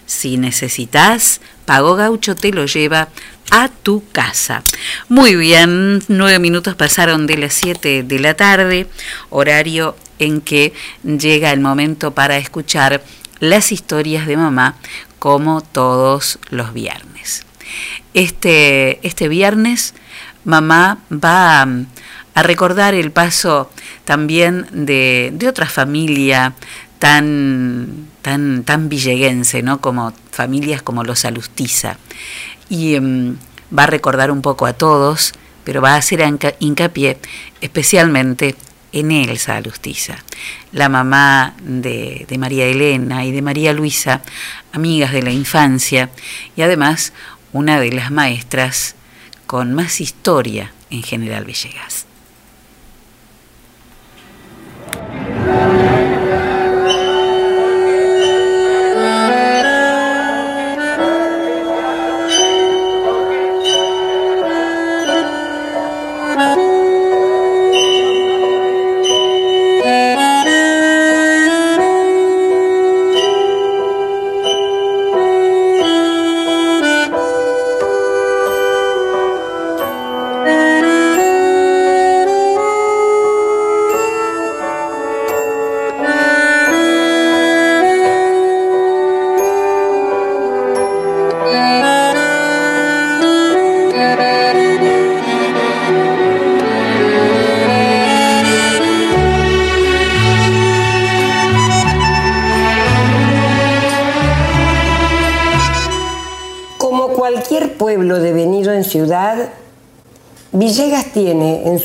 [0.07, 3.09] si necesitas, Pago Gaucho te lo lleva
[3.51, 4.63] a tu casa.
[5.09, 8.87] Muy bien, nueve minutos pasaron de las 7 de la tarde,
[9.29, 13.03] horario en que llega el momento para escuchar
[13.39, 14.75] las historias de mamá
[15.19, 17.45] como todos los viernes.
[18.13, 19.93] Este, este viernes
[20.43, 21.67] mamá va
[22.39, 23.69] a, recordar el paso
[24.05, 26.53] también de, de otra familia
[26.99, 29.79] tan, tan, tan villeguense, ¿no?
[29.81, 31.97] como familias como los Alustiza.
[32.69, 33.37] Y em,
[33.77, 35.33] va a recordar un poco a todos,
[35.63, 37.17] pero va a hacer hinca- hincapié
[37.61, 38.55] especialmente
[38.93, 40.15] en Elsa Alustiza,
[40.71, 44.21] la mamá de, de María Elena y de María Luisa,
[44.71, 46.09] amigas de la infancia,
[46.55, 47.13] y además
[47.53, 48.95] una de las maestras
[49.45, 52.06] con más historia en General Villegas.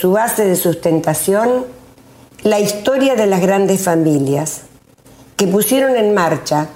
[0.02, 1.64] Su base de sustentación
[2.42, 4.62] la historia de las grandes familias
[5.36, 6.66] que pusieron en marcha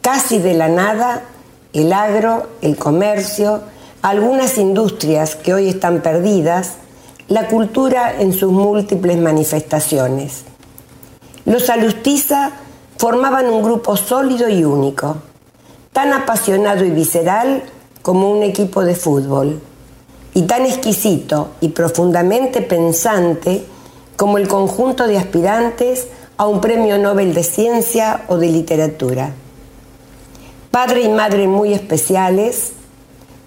[0.00, 1.22] casi de la nada
[1.72, 3.60] el agro, el comercio,
[4.02, 6.72] algunas industrias que hoy están perdidas,
[7.28, 10.42] la cultura en sus múltiples manifestaciones.
[11.44, 12.50] Los Alustiza
[12.98, 15.18] formaban un grupo sólido y único,
[15.92, 17.62] tan apasionado y visceral
[18.02, 19.60] como un equipo de fútbol,
[20.34, 23.64] y tan exquisito y profundamente pensante
[24.16, 29.30] como el conjunto de aspirantes a un premio Nobel de Ciencia o de Literatura.
[30.70, 32.72] Padre y madre muy especiales,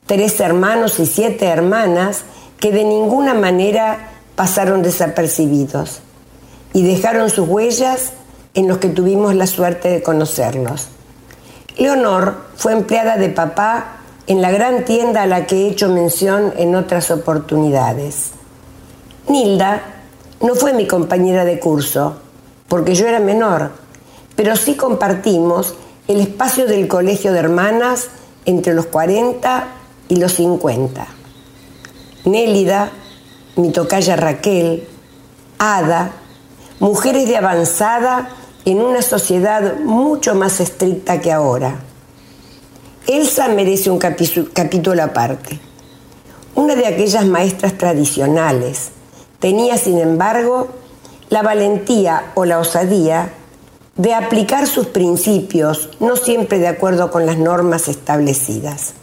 [0.06, 2.24] tres hermanos y siete hermanas
[2.60, 6.00] que de ninguna manera pasaron desapercibidos
[6.74, 8.14] y dejaron sus huellas
[8.54, 10.88] en los que tuvimos la suerte de conocerlos.
[11.78, 13.97] Leonor fue empleada de papá
[14.28, 18.32] en la gran tienda a la que he hecho mención en otras oportunidades.
[19.30, 19.82] Nilda
[20.42, 22.18] no fue mi compañera de curso,
[22.68, 23.72] porque yo era menor,
[24.36, 25.76] pero sí compartimos
[26.08, 28.10] el espacio del colegio de hermanas
[28.46, 29.68] entre los 40
[30.10, 31.08] y los 50.
[32.26, 32.92] Nélida,
[33.56, 34.88] mi tocaya Raquel,
[35.58, 36.12] Ada,
[36.80, 38.30] mujeres de avanzada
[38.66, 41.87] en una sociedad mucho más estricta que ahora.
[43.08, 45.58] Elsa merece un capítulo aparte.
[46.56, 48.90] Una de aquellas maestras tradicionales
[49.40, 50.68] tenía, sin embargo,
[51.30, 53.32] la valentía o la osadía
[53.96, 58.94] de aplicar sus principios, no siempre de acuerdo con las normas establecidas.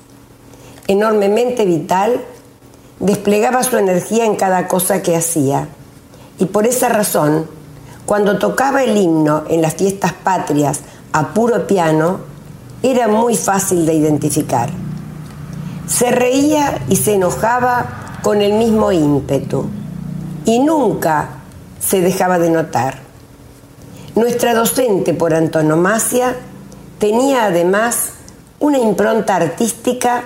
[0.87, 2.21] Enormemente vital,
[3.01, 5.69] desplegaba su energía en cada cosa que hacía.
[6.39, 7.49] Y por esa razón,
[8.05, 10.81] cuando tocaba el himno en las fiestas patrias
[11.13, 12.34] a puro piano,
[12.85, 14.69] era muy fácil de identificar.
[15.87, 19.67] Se reía y se enojaba con el mismo ímpetu
[20.45, 21.29] y nunca
[21.81, 22.99] se dejaba de notar.
[24.15, 26.37] Nuestra docente por antonomasia
[26.99, 28.11] tenía además
[28.61, 30.25] una impronta artística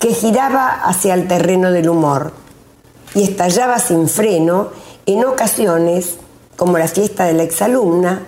[0.00, 2.32] que giraba hacia el terreno del humor
[3.14, 4.70] y estallaba sin freno
[5.06, 6.16] en ocasiones
[6.56, 8.22] como la fiesta de la exalumna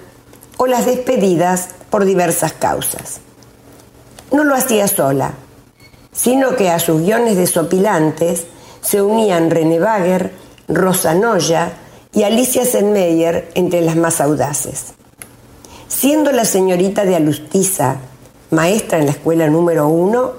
[0.56, 3.20] o las despedidas por diversas causas.
[4.32, 5.34] No lo hacía sola,
[6.12, 8.46] sino que a sus guiones desopilantes
[8.80, 10.32] se unían René Wager,
[10.68, 11.72] Rosa Noya
[12.12, 14.94] y Alicia Senmeyer entre las más audaces.
[15.88, 17.96] Siendo la señorita de Alustiza
[18.50, 20.32] maestra en la escuela número uno,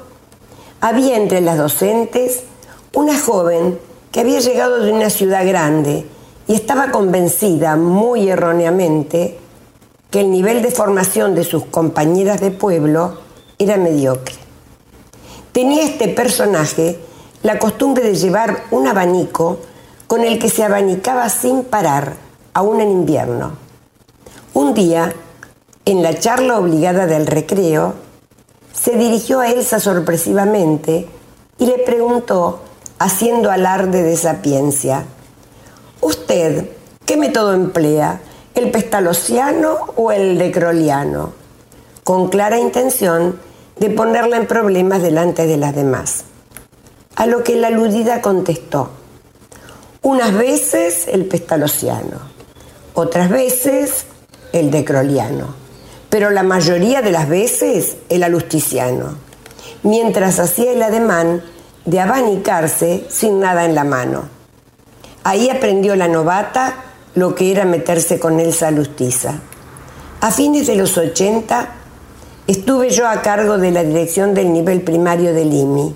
[0.81, 2.43] había entre las docentes
[2.93, 3.79] una joven
[4.11, 6.05] que había llegado de una ciudad grande
[6.47, 9.39] y estaba convencida, muy erróneamente,
[10.11, 13.22] que el nivel de formación de sus compañeras de pueblo
[13.63, 14.35] era mediocre.
[15.51, 16.99] Tenía este personaje
[17.41, 19.59] la costumbre de llevar un abanico
[20.07, 22.15] con el que se abanicaba sin parar,
[22.53, 23.53] aún en invierno.
[24.53, 25.13] Un día,
[25.85, 27.95] en la charla obligada del recreo,
[28.71, 31.07] se dirigió a Elsa sorpresivamente
[31.57, 32.61] y le preguntó,
[32.99, 35.05] haciendo alarde de sapiencia,
[36.03, 36.69] ¿Usted
[37.05, 38.19] qué método emplea?
[38.55, 41.31] ¿El pestalociano o el decroliano?
[42.03, 43.39] Con clara intención
[43.77, 46.25] de ponerla en problemas delante de las demás.
[47.15, 48.89] A lo que la aludida contestó,
[50.01, 52.19] unas veces el pestalociano,
[52.93, 54.05] otras veces
[54.51, 55.55] el decroliano,
[56.09, 59.15] pero la mayoría de las veces el alusticiano,
[59.83, 61.43] mientras hacía el ademán
[61.85, 64.23] de abanicarse sin nada en la mano.
[65.23, 66.75] Ahí aprendió la novata
[67.15, 69.39] lo que era meterse con Elsa Lustiza.
[70.21, 71.69] A fines de los 80
[72.47, 75.95] estuve yo a cargo de la dirección del nivel primario del IMI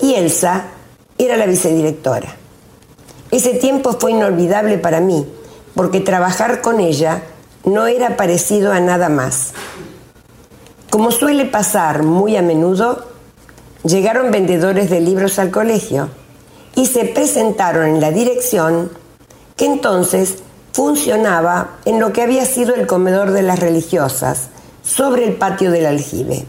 [0.00, 0.64] y Elsa
[1.18, 2.36] era la vicedirectora.
[3.30, 5.26] Ese tiempo fue inolvidable para mí
[5.74, 7.22] porque trabajar con ella
[7.64, 9.52] no era parecido a nada más.
[10.90, 13.06] Como suele pasar muy a menudo,
[13.82, 16.08] llegaron vendedores de libros al colegio
[16.76, 18.90] y se presentaron en la dirección
[19.56, 20.38] que entonces
[20.72, 24.48] funcionaba en lo que había sido el comedor de las religiosas,
[24.84, 26.44] sobre el patio del aljibe.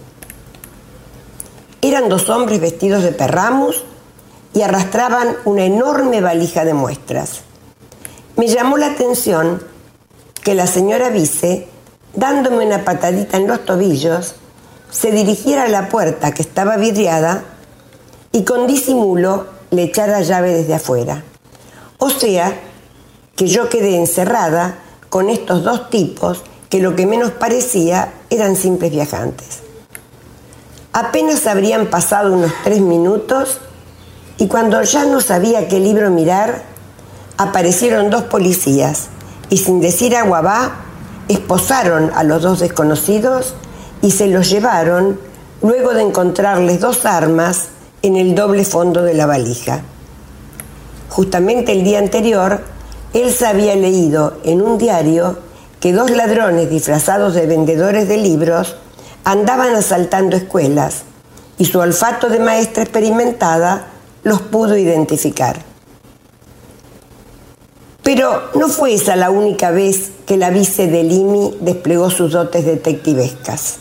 [1.82, 3.84] Eran dos hombres vestidos de perramus
[4.54, 7.42] y arrastraban una enorme valija de muestras.
[8.36, 9.62] Me llamó la atención
[10.44, 11.68] que la señora vice,
[12.14, 14.36] dándome una patadita en los tobillos,
[14.92, 17.44] se dirigiera a la puerta que estaba vidriada
[18.32, 21.24] y con disimulo le echara llave desde afuera.
[21.98, 22.54] O sea,
[23.36, 24.80] que yo quedé encerrada
[25.10, 29.60] con estos dos tipos que lo que menos parecía eran simples viajantes.
[30.94, 33.60] Apenas habrían pasado unos tres minutos
[34.38, 36.64] y cuando ya no sabía qué libro mirar,
[37.38, 39.08] aparecieron dos policías
[39.50, 40.76] y sin decir agua va,
[41.28, 43.56] esposaron a los dos desconocidos
[44.02, 45.20] y se los llevaron
[45.62, 47.70] luego de encontrarles dos armas
[48.02, 49.82] en el doble fondo de la valija.
[51.10, 52.62] Justamente el día anterior,
[53.14, 55.40] Elsa había leído en un diario
[55.86, 58.76] que dos ladrones disfrazados de vendedores de libros
[59.24, 61.04] andaban asaltando escuelas
[61.60, 63.86] y su olfato de maestra experimentada
[64.24, 65.62] los pudo identificar.
[68.02, 72.66] Pero no fue esa la única vez que la vice de Limi desplegó sus dotes
[72.66, 73.76] detectivescas.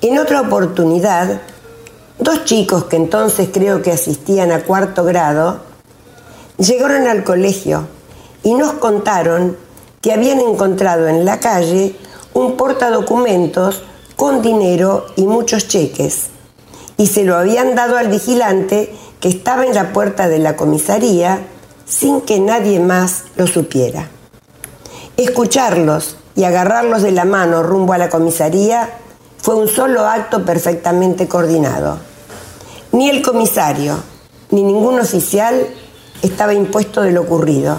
[0.00, 1.40] En otra oportunidad,
[2.18, 5.60] dos chicos que entonces creo que asistían a cuarto grado
[6.58, 7.86] llegaron al colegio
[8.42, 9.69] y nos contaron
[10.00, 11.96] que habían encontrado en la calle
[12.32, 13.82] un portadocumentos
[14.16, 16.28] con dinero y muchos cheques
[16.96, 21.40] y se lo habían dado al vigilante que estaba en la puerta de la comisaría
[21.86, 24.08] sin que nadie más lo supiera.
[25.16, 28.90] Escucharlos y agarrarlos de la mano rumbo a la comisaría
[29.38, 31.98] fue un solo acto perfectamente coordinado.
[32.92, 33.96] Ni el comisario
[34.50, 35.66] ni ningún oficial
[36.22, 37.78] estaba impuesto de lo ocurrido.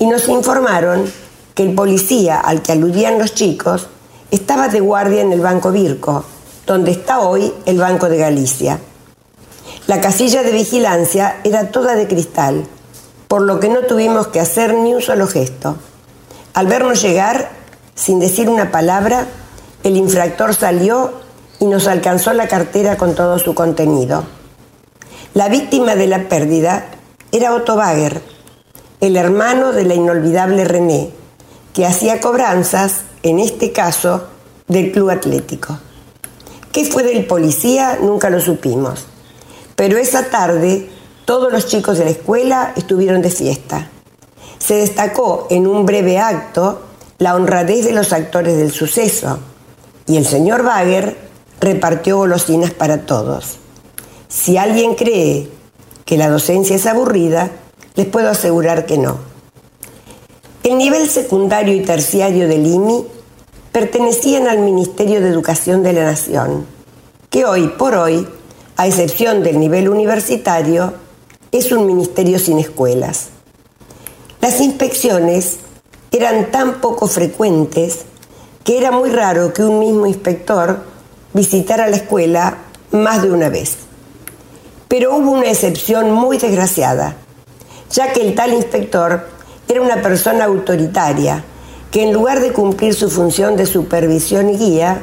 [0.00, 1.12] Y nos informaron
[1.54, 3.86] que el policía al que aludían los chicos
[4.30, 6.24] estaba de guardia en el Banco Virco,
[6.66, 8.80] donde está hoy el Banco de Galicia.
[9.86, 12.64] La casilla de vigilancia era toda de cristal,
[13.28, 15.76] por lo que no tuvimos que hacer ni un solo gesto.
[16.54, 17.50] Al vernos llegar,
[17.94, 19.26] sin decir una palabra,
[19.82, 21.12] el infractor salió
[21.58, 24.24] y nos alcanzó la cartera con todo su contenido.
[25.34, 26.86] La víctima de la pérdida
[27.32, 28.22] era Otto Wager,
[29.00, 31.10] el hermano de la inolvidable René,
[31.72, 34.28] que hacía cobranzas, en este caso,
[34.68, 35.78] del club atlético.
[36.72, 37.98] ¿Qué fue del policía?
[38.00, 39.06] Nunca lo supimos.
[39.74, 40.88] Pero esa tarde
[41.24, 43.88] todos los chicos de la escuela estuvieron de fiesta.
[44.58, 46.82] Se destacó en un breve acto
[47.18, 49.38] la honradez de los actores del suceso
[50.06, 51.16] y el señor Wager
[51.60, 53.58] repartió golosinas para todos.
[54.28, 55.48] Si alguien cree
[56.04, 57.50] que la docencia es aburrida,
[57.94, 59.18] les puedo asegurar que no.
[60.62, 63.04] El nivel secundario y terciario del IMI
[63.72, 66.66] pertenecían al Ministerio de Educación de la Nación,
[67.30, 68.26] que hoy por hoy,
[68.76, 70.94] a excepción del nivel universitario,
[71.52, 73.28] es un ministerio sin escuelas.
[74.40, 75.58] Las inspecciones
[76.12, 78.00] eran tan poco frecuentes
[78.64, 80.84] que era muy raro que un mismo inspector
[81.32, 82.58] visitara la escuela
[82.90, 83.76] más de una vez.
[84.88, 87.16] Pero hubo una excepción muy desgraciada,
[87.90, 89.26] ya que el tal inspector
[89.68, 91.44] era una persona autoritaria
[91.90, 95.02] que en lugar de cumplir su función de supervisión y guía,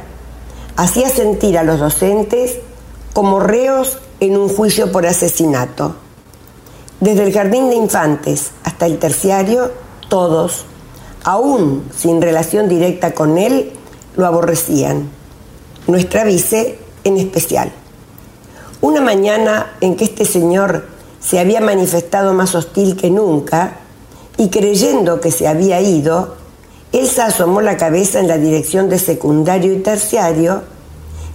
[0.77, 2.59] hacía sentir a los docentes
[3.13, 5.95] como reos en un juicio por asesinato.
[6.99, 9.71] Desde el jardín de infantes hasta el terciario,
[10.09, 10.63] todos,
[11.23, 13.73] aún sin relación directa con él,
[14.15, 15.09] lo aborrecían.
[15.87, 17.71] Nuestra vice en especial.
[18.81, 20.85] Una mañana en que este señor
[21.19, 23.77] se había manifestado más hostil que nunca
[24.37, 26.35] y creyendo que se había ido,
[26.91, 30.63] Elsa asomó la cabeza en la dirección de secundario y terciario,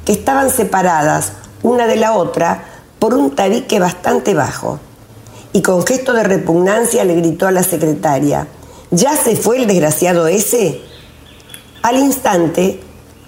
[0.05, 1.33] que estaban separadas
[1.63, 2.65] una de la otra
[2.99, 4.79] por un tabique bastante bajo.
[5.53, 8.47] Y con gesto de repugnancia le gritó a la secretaria,
[8.95, 10.83] ¿Ya se fue el desgraciado ese?
[11.83, 12.79] Al instante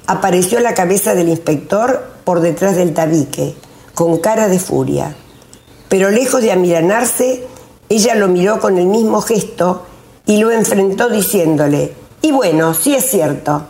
[0.06, 3.55] apareció la cabeza del inspector por detrás del tabique,
[3.94, 5.16] con cara de furia.
[5.95, 7.47] Pero lejos de amiranarse,
[7.89, 9.87] ella lo miró con el mismo gesto
[10.27, 13.62] y lo enfrentó diciéndole, y bueno, sí es cierto,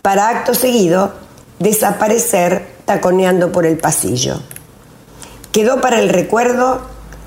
[0.00, 1.14] para acto seguido
[1.58, 4.40] desaparecer taconeando por el pasillo.
[5.50, 6.82] Quedó para el recuerdo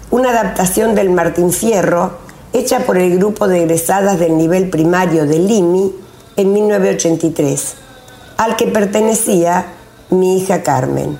[0.09, 2.19] una adaptación del Martín Fierro
[2.53, 5.93] hecha por el grupo de egresadas del nivel primario del LIMI
[6.37, 7.73] en 1983,
[8.37, 9.65] al que pertenecía
[10.11, 11.19] mi hija Carmen,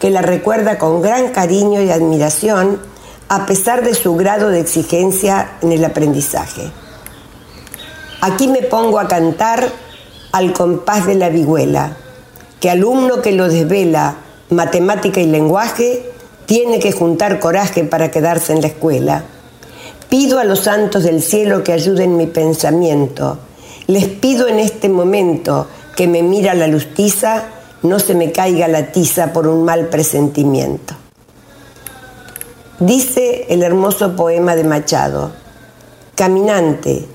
[0.00, 2.80] que la recuerda con gran cariño y admiración
[3.28, 6.70] a pesar de su grado de exigencia en el aprendizaje.
[8.20, 9.68] Aquí me pongo a cantar
[10.32, 11.96] al compás de la vihuela,
[12.60, 14.16] que alumno que lo desvela
[14.50, 16.10] matemática y lenguaje
[16.46, 19.24] tiene que juntar coraje para quedarse en la escuela
[20.14, 23.36] Pido a los santos del cielo que ayuden mi pensamiento.
[23.88, 25.66] Les pido en este momento
[25.96, 27.42] que me mira la lustiza,
[27.84, 30.94] no se me caiga la tiza por un mal presentimiento.
[32.80, 35.30] Dice el hermoso poema de Machado,
[36.16, 37.06] Caminante,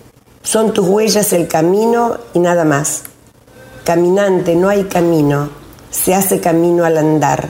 [0.43, 3.03] son tus huellas el camino y nada más.
[3.83, 5.49] Caminante, no hay camino,
[5.89, 7.49] se hace camino al andar.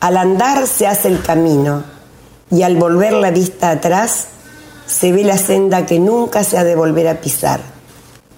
[0.00, 1.82] Al andar se hace el camino
[2.50, 4.28] y al volver la vista atrás
[4.86, 7.60] se ve la senda que nunca se ha de volver a pisar.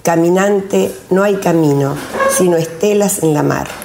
[0.02, 1.94] Caminante no hay camino,
[2.31, 3.80] sino estelas en la mar.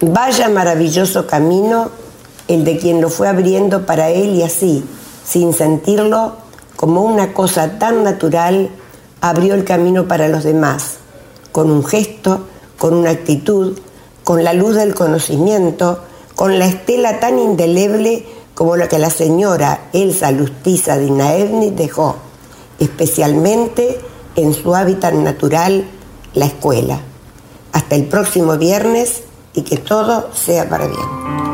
[0.00, 1.90] Vaya maravilloso camino
[2.48, 4.84] el de quien lo fue abriendo para él y así,
[5.24, 6.36] sin sentirlo,
[6.76, 8.70] como una cosa tan natural,
[9.20, 10.96] abrió el camino para los demás,
[11.52, 12.46] con un gesto,
[12.78, 13.78] con una actitud,
[14.24, 16.00] con la luz del conocimiento,
[16.34, 22.16] con la estela tan indeleble como la que la señora Elsa Lustiza de dejó,
[22.78, 24.00] especialmente
[24.36, 25.86] en su hábitat natural,
[26.34, 27.00] la escuela.
[27.72, 29.22] Hasta el próximo viernes
[29.54, 31.53] y que todo sea para bien.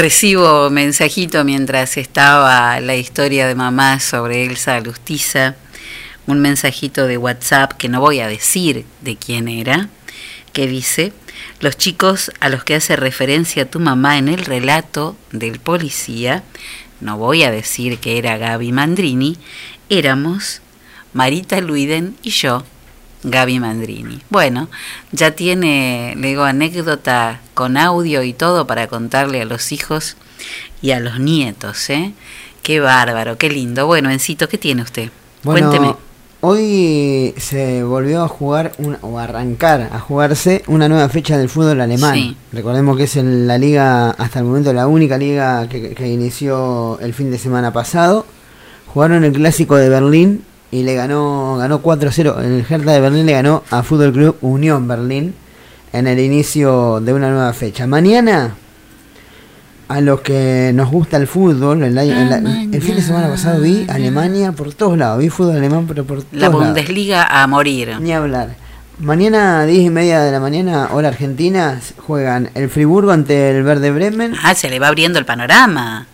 [0.00, 5.56] Recibo mensajito mientras estaba la historia de mamá sobre Elsa Lustiza,
[6.26, 9.90] un mensajito de WhatsApp que no voy a decir de quién era,
[10.54, 11.12] que dice,
[11.60, 16.44] los chicos a los que hace referencia tu mamá en el relato del policía,
[17.02, 19.36] no voy a decir que era Gaby Mandrini,
[19.90, 20.62] éramos
[21.12, 22.64] Marita Luiden y yo,
[23.22, 24.20] Gaby Mandrini.
[24.30, 24.68] Bueno,
[25.12, 30.16] ya tiene, le digo, anécdota con audio y todo para contarle a los hijos
[30.80, 32.12] y a los nietos, ¿eh?
[32.62, 33.86] Qué bárbaro, qué lindo.
[33.86, 35.10] Bueno, Encito, ¿qué tiene usted?
[35.42, 35.94] Bueno, Cuénteme.
[36.42, 41.82] Hoy se volvió a jugar una- o arrancar a jugarse una nueva fecha del fútbol
[41.82, 42.14] alemán.
[42.14, 42.36] Sí.
[42.52, 46.98] Recordemos que es en la liga, hasta el momento la única liga que, que inició
[47.00, 48.24] el fin de semana pasado.
[48.86, 52.38] Jugaron el clásico de Berlín y le ganó ganó 4-0.
[52.42, 55.34] El Hertha de Berlín le ganó a Fútbol Club Unión Berlín
[55.92, 57.86] en el inicio de una nueva fecha.
[57.86, 58.54] Mañana
[59.88, 63.86] a los que nos gusta el fútbol, el, el- el fin de semana pasado vi
[63.88, 66.64] Alemania por todos lados, vi fútbol alemán pero por todos La lados.
[66.64, 67.96] Bundesliga a morir.
[68.00, 68.54] Ni hablar.
[69.00, 73.90] Mañana, 10 y media de la mañana, hora argentina, juegan el Friburgo ante el Verde
[73.90, 74.34] Bremen.
[74.44, 76.06] Ah, se le va abriendo el panorama.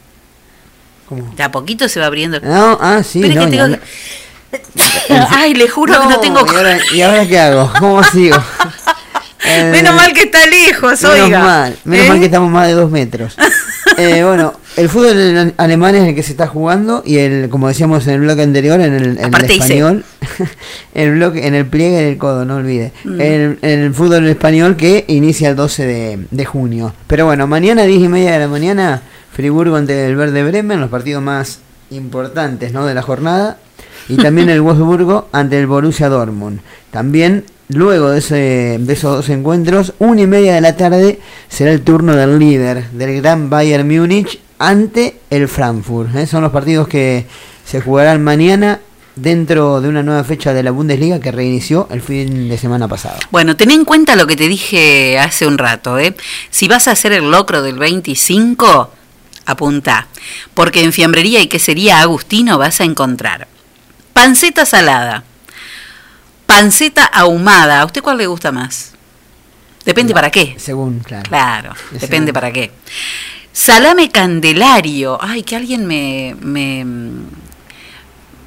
[1.08, 1.34] ¿Cómo?
[1.36, 2.40] De a poquito se va abriendo.
[2.40, 3.76] No, ah, sí, Pero es no, que tengo.
[5.30, 6.44] Ay, le juro que no tengo.
[6.46, 7.72] ¿y ahora, ¿Y ahora qué hago?
[7.78, 8.36] ¿Cómo sigo?
[9.44, 11.40] Eh, Menos mal que está lejos, Menos oiga.
[11.40, 12.08] mal, menos ¿Eh?
[12.08, 13.36] mal que estamos más de dos metros.
[13.98, 18.06] Eh, bueno, el fútbol alemán es el que se está jugando y el, como decíamos
[18.06, 20.04] en el bloque anterior, en el, en el español,
[20.94, 22.92] el bloque, en el pliegue del codo, no olvide.
[23.04, 23.20] Mm.
[23.20, 26.92] El, el fútbol español que inicia el 12 de, de junio.
[27.06, 29.00] Pero bueno, mañana 10 y media de la mañana,
[29.32, 31.60] Friburgo ante el Verde Bremen, los partidos más
[31.90, 32.84] importantes ¿no?
[32.84, 33.56] de la jornada.
[34.08, 36.60] Y también el Wolfsburgo ante el Borussia Dortmund.
[36.90, 41.82] También, luego de, ese, esos dos encuentros, una y media de la tarde será el
[41.82, 46.14] turno del líder, del gran Bayern Múnich, ante el Frankfurt.
[46.14, 46.26] ¿eh?
[46.26, 47.26] Son los partidos que
[47.64, 48.80] se jugarán mañana
[49.16, 53.18] dentro de una nueva fecha de la Bundesliga que reinició el fin de semana pasado.
[53.30, 56.14] Bueno, ten en cuenta lo que te dije hace un rato, ¿eh?
[56.50, 58.90] Si vas a hacer el locro del 25,
[59.46, 60.06] apunta,
[60.54, 63.48] porque en Fiambrería y Quesería Agustino vas a encontrar
[64.16, 65.24] panceta salada,
[66.46, 68.94] panceta ahumada, ¿a usted cuál le gusta más?
[69.84, 70.54] Depende para qué.
[70.58, 71.28] Según, claro.
[71.28, 72.72] Claro, depende para qué.
[73.52, 75.18] Salame candelario.
[75.20, 76.86] Ay, que alguien me, me,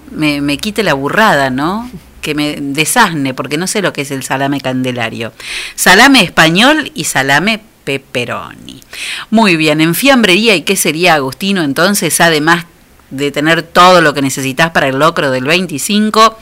[0.10, 1.88] me, me quite la burrada, ¿no?
[2.20, 5.34] Que me desasne, porque no sé lo que es el salame candelario.
[5.76, 8.82] Salame español y salame pepperoni.
[9.30, 12.66] Muy bien, en fiambrería y qué sería Agustino, entonces, además
[13.10, 16.38] de tener todo lo que necesitas para el locro del 25,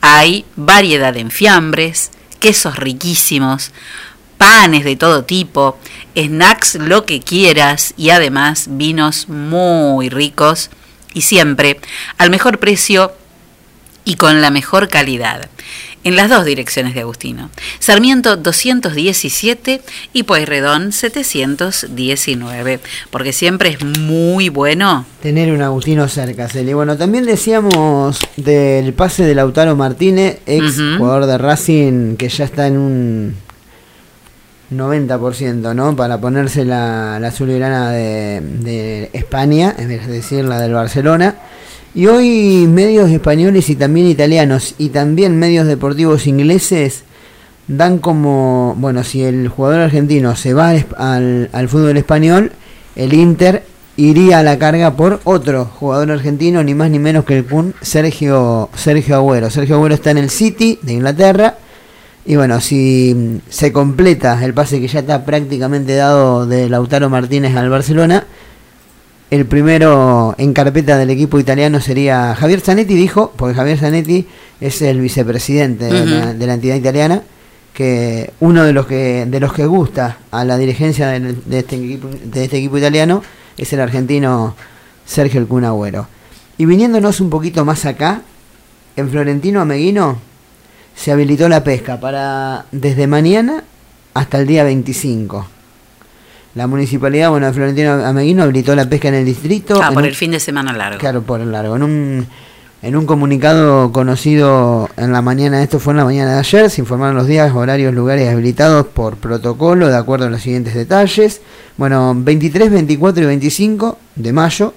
[0.00, 2.10] hay variedad en fiambres,
[2.40, 3.72] quesos riquísimos,
[4.38, 5.78] panes de todo tipo,
[6.16, 10.70] snacks lo que quieras y además vinos muy ricos
[11.14, 11.80] y siempre
[12.18, 13.12] al mejor precio
[14.04, 15.48] y con la mejor calidad.
[16.06, 17.50] En las dos direcciones de Agustino.
[17.80, 19.80] Sarmiento 217
[20.12, 22.78] y Pueyrredón 719.
[23.10, 25.04] Porque siempre es muy bueno.
[25.20, 26.74] Tener un Agustino cerca, Celi.
[26.74, 32.68] Bueno, también decíamos del pase de Lautaro Martínez, ex jugador de Racing, que ya está
[32.68, 33.34] en un
[34.72, 35.96] 90%, ¿no?
[35.96, 41.34] Para ponerse la, la azulgrana de, de España, es decir, la del Barcelona.
[41.96, 47.04] Y hoy medios españoles y también italianos y también medios deportivos ingleses
[47.68, 50.68] dan como, bueno, si el jugador argentino se va
[50.98, 52.52] al, al- fútbol español,
[52.96, 53.64] el Inter
[53.96, 57.72] iría a la carga por otro jugador argentino, ni más ni menos que el Kun,
[57.80, 59.48] Sergio, Sergio Agüero.
[59.48, 61.56] Sergio Agüero está en el City de Inglaterra.
[62.26, 67.56] Y bueno, si se completa el pase que ya está prácticamente dado de Lautaro Martínez
[67.56, 68.26] al Barcelona,
[69.30, 74.26] el primero en carpeta del equipo italiano sería Javier Zanetti, dijo, porque Javier Zanetti
[74.60, 77.22] es el vicepresidente de, la, de entidad italiana,
[77.74, 81.76] que uno de los que de los que gusta a la dirigencia del- de, este
[81.76, 83.22] equipo, de este equipo italiano
[83.58, 84.54] es el argentino
[85.04, 86.06] Sergio El Kun Agüero.
[86.56, 88.22] Y viniéndonos un poquito más acá,
[88.96, 90.18] en Florentino Ameguino
[90.94, 93.62] se habilitó la pesca para desde mañana
[94.14, 95.46] hasta el día 25.
[96.56, 99.78] La municipalidad, bueno, Florentino Ameguino habilitó la pesca en el distrito.
[99.82, 100.98] Ah, por un- el fin de semana largo.
[100.98, 101.76] Claro, por el largo.
[101.76, 102.26] En un,
[102.82, 106.80] en un comunicado conocido en la mañana, esto fue en la mañana de ayer, se
[106.80, 111.42] informaron los días, horarios, lugares habilitados por protocolo, de acuerdo a los siguientes detalles.
[111.76, 114.72] Bueno, 23, 24 y 25 de mayo,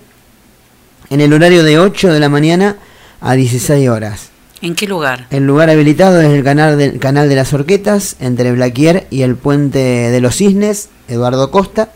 [1.10, 2.76] en el horario de 8 de la mañana
[3.22, 4.30] a 16 horas.
[4.62, 5.28] ¿En qué lugar?
[5.30, 9.36] El lugar habilitado es el canal, del canal de las Orquetas, entre Blaquier y el
[9.38, 11.90] puente de los Cisnes, Eduardo Costa,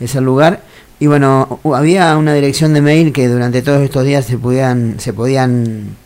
[0.00, 0.60] es el lugar
[1.00, 5.12] Y bueno, había una dirección de mail que durante todos estos días se podían, se
[5.12, 5.96] podían,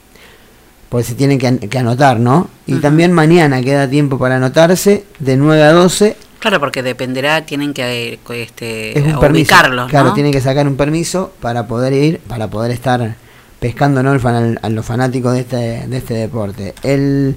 [0.90, 2.48] pues se tienen que, an- que anotar, ¿no?
[2.66, 6.16] Y también mañana queda tiempo para anotarse de 9 a 12.
[6.40, 10.14] Claro, porque dependerá, tienen que este, Es un ubicarlos, Claro, ¿no?
[10.14, 13.14] tienen que sacar un permiso para poder ir, para poder estar
[13.60, 14.18] pescando ¿no?
[14.20, 16.74] Fan- a los fanáticos de este, de este deporte.
[16.82, 17.36] El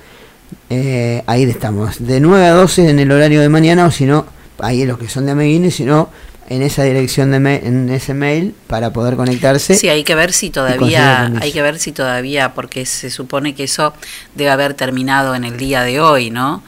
[0.69, 2.05] eh, ahí estamos.
[2.05, 4.25] De 9 a 12 en el horario de mañana, o si no,
[4.59, 6.09] ahí los que son de Ameguino, y si no,
[6.49, 9.75] en esa dirección de ma- en ese mail para poder conectarse.
[9.75, 13.63] Sí, hay que ver si todavía, hay que ver si todavía, porque se supone que
[13.63, 13.93] eso
[14.35, 16.61] debe haber terminado en el día de hoy, ¿no?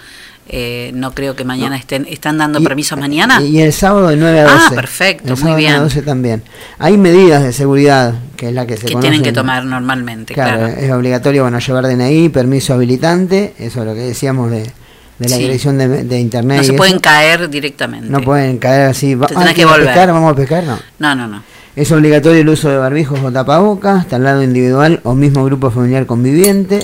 [0.49, 3.41] Eh, no creo que mañana estén, están dando permisos mañana.
[3.41, 4.56] Y el sábado de 9 a 12.
[4.57, 5.84] Ah, perfecto, El muy sábado de 9 a bien.
[5.84, 6.44] 12 también.
[6.80, 10.57] Hay medidas de seguridad, que es la que se que tienen que tomar normalmente, Claro,
[10.60, 10.74] claro.
[10.78, 15.36] es obligatorio bueno llevar DNI, permiso habilitante, eso es lo que decíamos de, de la
[15.38, 15.41] Sí.
[15.44, 16.57] dirección de, de internet.
[16.57, 16.78] No y se eso.
[16.78, 18.10] pueden caer directamente.
[18.10, 19.15] No pueden caer así.
[19.15, 19.86] va- ah, que ¿quieres volver.
[19.88, 20.11] pescar?
[20.11, 20.64] ¿Vamos a pescar?
[20.65, 20.78] No.
[20.99, 21.44] No, no, no.
[21.76, 26.80] Es obligatorio el uso de barbijos o tapabocas, traslado individual o mismo grupo familiar conviviente,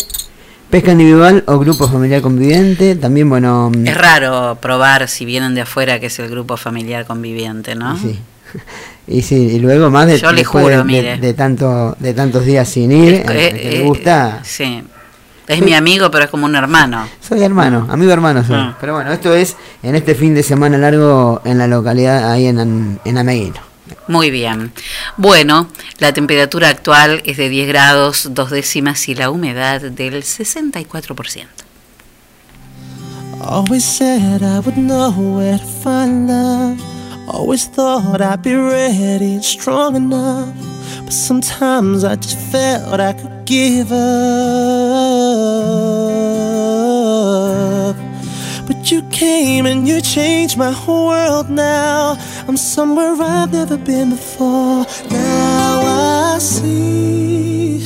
[0.69, 3.71] pesca individual o grupo familiar conviviente, también bueno...
[3.75, 7.97] mm, Es raro probar si vienen de afuera que es el grupo familiar conviviente, ¿no?
[7.97, 8.19] Sí.
[9.11, 11.17] Y sí, y luego más de, Yo le después juro, de, mire.
[11.17, 14.39] de tanto, de tantos días sin ir, Es- eh, que le eh, gusta...
[14.43, 14.83] Sí.
[15.47, 17.07] Es mi amigo, pero es como un hermano.
[17.19, 18.55] Soy hermano, amigo hermano soy.
[18.55, 18.77] Ah.
[18.79, 22.99] Pero bueno, esto es en este fin de semana largo en la localidad, ahí en,
[23.03, 23.59] en Ameguino.
[24.07, 24.71] Muy bien.
[25.17, 31.47] Bueno, la temperatura actual es de 10 grados, dos décimas y la humedad del 64%.
[33.41, 36.77] Always said I would know where to find love.
[37.27, 40.53] Always thought I'd be ready and strong enough.
[41.03, 44.88] But sometimes I just felt I could give up.
[48.91, 52.17] You came and you changed my whole world now.
[52.47, 54.83] I'm somewhere I've never been before.
[55.11, 57.85] Now I see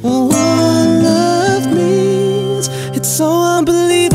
[0.00, 0.30] what
[1.02, 2.68] love means.
[2.96, 4.09] It's so unbelievable.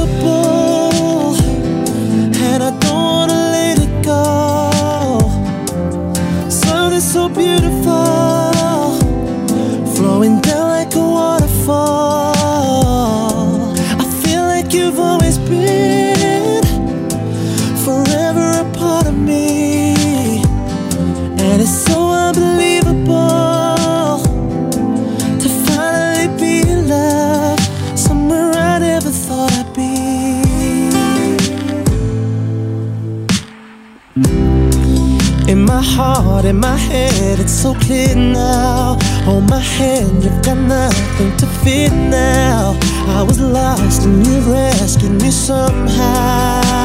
[35.96, 38.98] Heart, in my head, it's so clear now.
[39.24, 42.78] Hold my hand, you've got nothing to fear now.
[43.20, 46.85] I was lost and you rescued me somehow.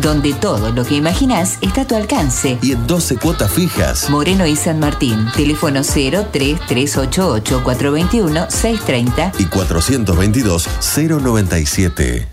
[0.00, 2.58] Donde todo lo que imaginas está a tu alcance.
[2.62, 4.10] Y en 12 cuotas fijas.
[4.10, 5.26] Moreno y San Martín.
[5.34, 12.28] Teléfono 03388 421 630 Y 422 097.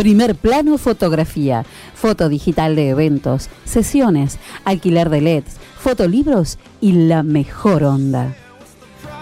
[0.00, 7.84] Primer plano fotografía, foto digital de eventos, sesiones, alquiler de LEDs, fotolibros y la mejor
[7.84, 8.34] onda.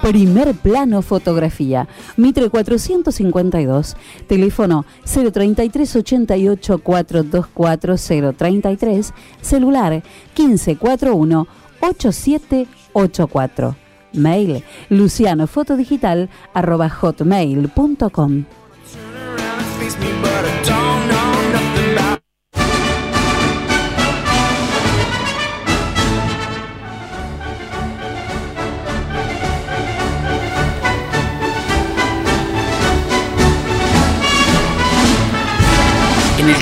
[0.02, 3.96] Primer plano fotografía, Mitre 452,
[4.28, 7.96] teléfono 033 88 424
[8.32, 10.02] 033, celular
[10.36, 11.46] 1541
[11.80, 13.76] 8784.
[14.12, 18.44] Mail lucianofotodigital arroba hotmail.com.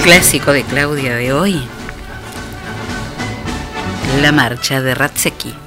[0.07, 1.61] clásico de Claudia de hoy,
[4.23, 5.65] la marcha de Ratseki.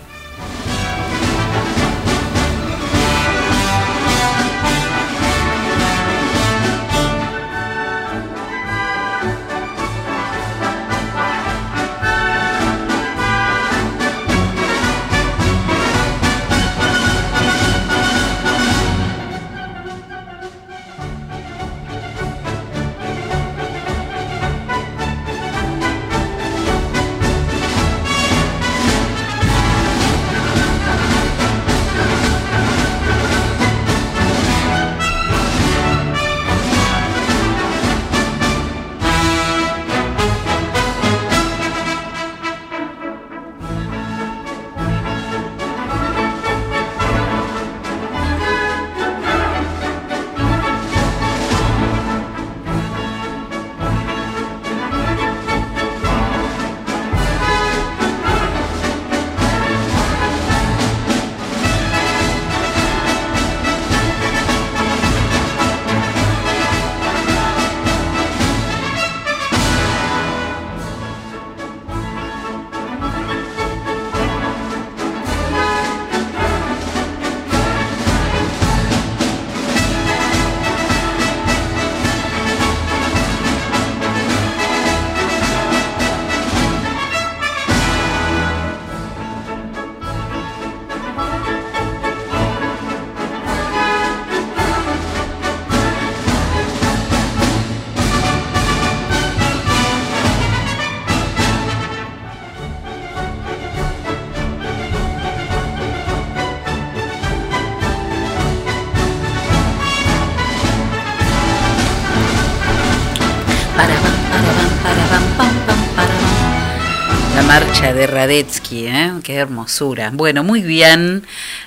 [118.00, 119.12] De Radetzky, ¿eh?
[119.24, 120.10] Qué hermosura.
[120.14, 121.26] Bueno, muy bien.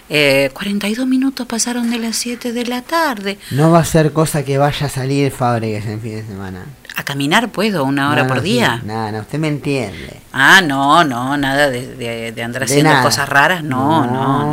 [0.08, 3.38] Eh, 42 minutos pasaron de las 7 de la tarde.
[3.50, 6.64] No va a ser cosa que vaya a salir Fábregas en fin de semana.
[6.96, 8.78] ¿A caminar puedo una hora No, por no, día?
[8.80, 10.20] sí, Nada, no, usted me entiende.
[10.32, 13.02] Ah, no, no, nada de, de- de andar De haciendo nada.
[13.02, 13.62] cosas raras.
[13.62, 14.44] No, no,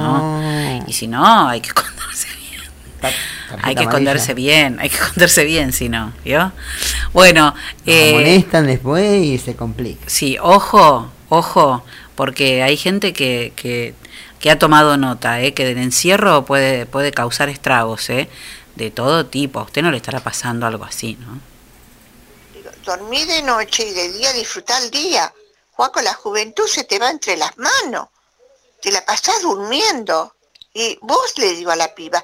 [0.79, 2.61] no, Y si no, hay que esconderse bien.
[3.01, 3.11] Hay
[3.51, 3.81] que amarilla.
[3.83, 6.51] esconderse bien, hay que esconderse bien, si no, ¿vio?
[7.13, 7.53] Bueno,
[7.85, 10.03] eh, amonestan después y se complica.
[10.07, 11.83] Sí, ojo, ojo,
[12.15, 15.53] porque hay gente que, que, ha tomado nota, ¿eh?
[15.53, 18.29] que del encierro puede, puede causar estragos, ¿eh?
[18.75, 19.59] de todo tipo.
[19.59, 21.39] A usted no le estará pasando algo así, ¿no?
[22.83, 25.31] Dormí de noche y de día disfrutar el día.
[25.73, 28.07] Juaco, la juventud se te va entre las manos.
[28.81, 30.33] Te la pasás durmiendo.
[30.73, 32.23] Y vos le digo a la piba,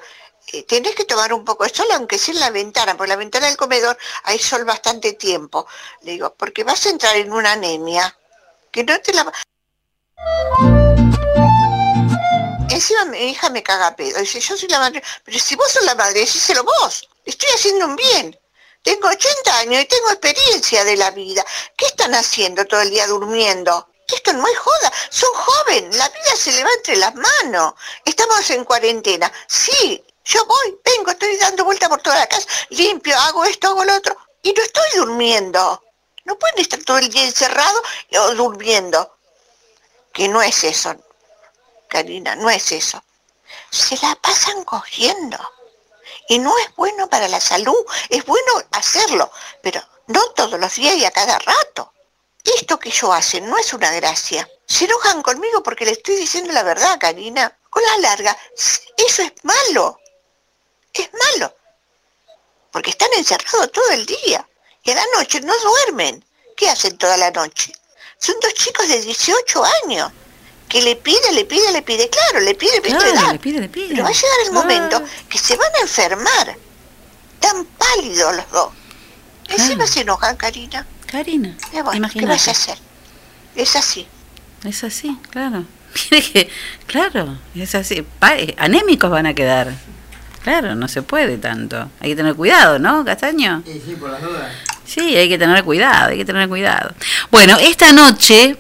[0.54, 3.16] eh, tenés que tomar un poco de sol, aunque sea en la ventana, porque la
[3.16, 5.68] ventana del comedor hay sol bastante tiempo.
[6.02, 8.18] Le digo, porque vas a entrar en una anemia.
[8.76, 9.32] Que no te la...
[12.70, 14.20] Encima mi hija me caga pedo.
[14.20, 15.02] Dice, yo soy la madre.
[15.24, 17.08] Pero si vos sos la madre, decíselo vos.
[17.24, 18.38] Estoy haciendo un bien.
[18.84, 21.46] Tengo 80 años y tengo experiencia de la vida.
[21.78, 23.88] ¿Qué están haciendo todo el día durmiendo?
[24.14, 24.92] Esto no es joda.
[25.10, 25.96] Son jóvenes.
[25.96, 27.76] La vida se le va entre las manos.
[28.04, 29.32] Estamos en cuarentena.
[29.48, 32.46] Sí, yo voy, vengo, estoy dando vuelta por toda la casa.
[32.72, 34.18] Limpio, hago esto, hago lo otro.
[34.42, 35.82] Y no estoy durmiendo.
[36.26, 37.82] No pueden estar todo el día encerrado
[38.20, 39.18] o durmiendo.
[40.12, 40.96] Que no es eso,
[41.88, 43.04] Karina, no es eso.
[43.70, 45.38] Se la pasan cogiendo.
[46.28, 49.32] Y no es bueno para la salud, es bueno hacerlo,
[49.62, 51.94] pero no todos los días y a cada rato.
[52.44, 54.48] Esto que yo hacen no es una gracia.
[54.68, 57.58] Se enojan conmigo porque le estoy diciendo la verdad, Karina.
[57.70, 60.00] Con la larga, eso es malo.
[60.94, 61.56] Es malo.
[62.72, 64.48] Porque están encerrados todo el día.
[64.86, 66.24] Y a la noche no duermen.
[66.56, 67.74] ¿Qué hacen toda la noche?
[68.20, 70.12] Son dos chicos de 18 años.
[70.70, 72.10] Que le pide, le pide, le pide.
[72.10, 73.34] Claro, le pide, le Claro, pide.
[73.34, 73.88] le pide, le pide.
[73.90, 76.56] Pero va a llegar el momento que se van a enfermar.
[77.40, 78.74] Tan pálidos los dos.
[79.50, 80.88] Encima se enojan, Karina.
[81.08, 82.28] Karina, Eh, bueno, ¿qué imagínate.
[82.34, 82.78] vas a hacer?
[83.56, 84.08] Es así.
[84.64, 85.66] Es así, claro.
[86.88, 88.02] Claro, es así.
[88.20, 89.74] Pa- eh, anémicos van a quedar.
[90.46, 91.90] Claro, no se puede tanto.
[92.00, 93.64] Hay que tener cuidado, ¿no, Castaño?
[93.66, 94.54] Sí, sí, por las dudas.
[94.86, 96.94] Sí, hay que tener cuidado, hay que tener cuidado.
[97.32, 98.56] Bueno, esta noche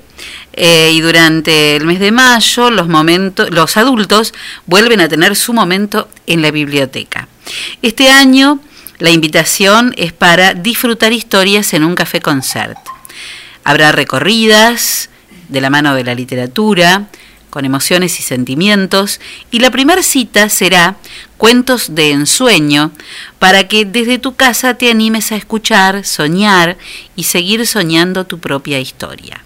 [0.53, 4.33] eh, y durante el mes de mayo, los momentos, los adultos
[4.65, 7.27] vuelven a tener su momento en la biblioteca.
[7.83, 8.59] Este año
[8.97, 12.79] la invitación es para disfrutar historias en un café concert.
[13.63, 15.11] Habrá recorridas
[15.49, 17.09] de la mano de la literatura,
[17.55, 20.97] con emociones y sentimientos, y la primera cita será
[21.37, 22.91] Cuentos de ensueño,
[23.39, 26.75] para que desde tu casa te animes a escuchar, soñar
[27.15, 29.41] y seguir soñando tu propia historia.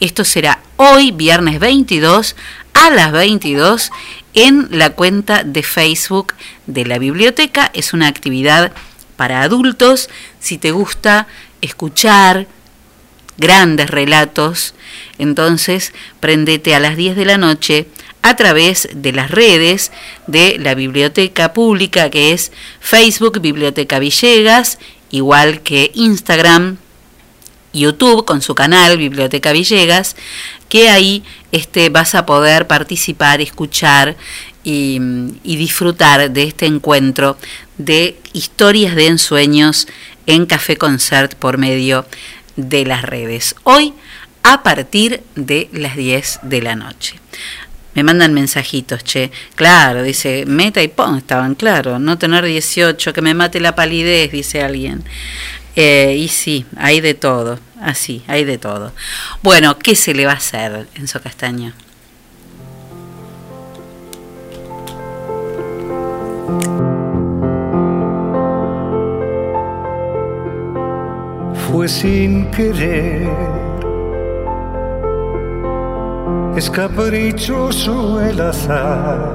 [0.00, 2.34] Esto será hoy, viernes 22,
[2.72, 3.92] a las 22,
[4.34, 6.34] en la cuenta de Facebook
[6.66, 7.70] de la biblioteca.
[7.72, 8.72] Es una actividad
[9.14, 10.10] para adultos.
[10.40, 11.28] Si te gusta
[11.60, 12.48] escuchar,
[13.36, 14.74] grandes relatos,
[15.18, 17.86] entonces prendete a las 10 de la noche
[18.22, 19.92] a través de las redes
[20.26, 24.78] de la biblioteca pública que es Facebook Biblioteca Villegas,
[25.10, 26.78] igual que Instagram,
[27.74, 30.16] YouTube con su canal Biblioteca Villegas,
[30.68, 34.16] que ahí este, vas a poder participar, escuchar
[34.62, 34.98] y,
[35.42, 37.36] y disfrutar de este encuentro
[37.76, 39.86] de historias de ensueños
[40.26, 42.06] en Café Concert por medio
[42.56, 43.54] de las redes.
[43.64, 43.94] Hoy
[44.42, 47.18] a partir de las 10 de la noche.
[47.94, 49.30] Me mandan mensajitos, che.
[49.54, 51.98] Claro, dice, meta y pon estaban, claro.
[51.98, 55.04] No tener 18, que me mate la palidez, dice alguien.
[55.76, 58.92] Eh, y sí, hay de todo, así, hay de todo.
[59.42, 61.72] Bueno, ¿qué se le va a hacer, Enzo Castaño?
[71.74, 73.28] Fue sin querer,
[76.54, 79.32] es caprichoso el azar.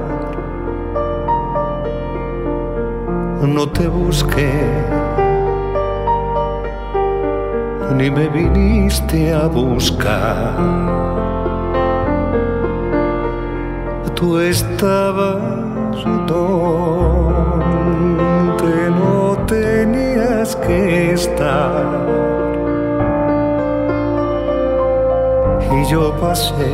[3.42, 4.54] No te busqué,
[7.98, 10.56] ni me viniste a buscar.
[14.14, 15.36] Tú estabas
[16.02, 17.19] donde
[20.56, 21.84] que estar.
[25.72, 26.72] Y yo pasé,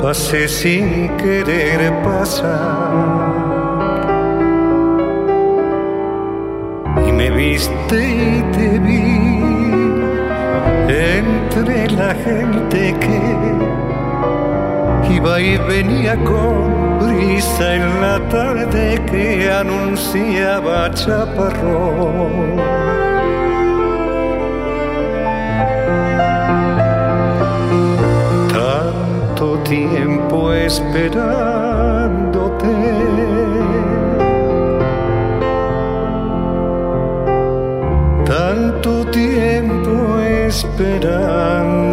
[0.00, 3.30] pasé sin querer pasar.
[7.06, 9.40] Y me viste y te vi
[10.88, 13.20] entre la gente que
[15.14, 22.56] iba y venía con brisa en la tarde que anunciaba chaparrón.
[28.52, 31.30] Tanto tiempo esperándote.
[38.26, 41.89] Tanto tiempo esperándote.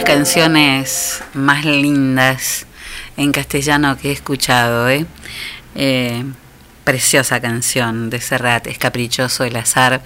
[0.00, 2.64] Las canciones más lindas
[3.18, 5.04] en castellano que he escuchado, ¿eh?
[5.74, 6.24] Eh,
[6.84, 10.00] preciosa canción de Serrat, es caprichoso el azar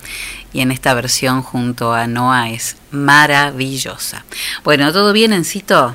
[0.53, 4.25] y en esta versión junto a Noah es maravillosa.
[4.65, 5.95] Bueno, ¿todo bien, Encito?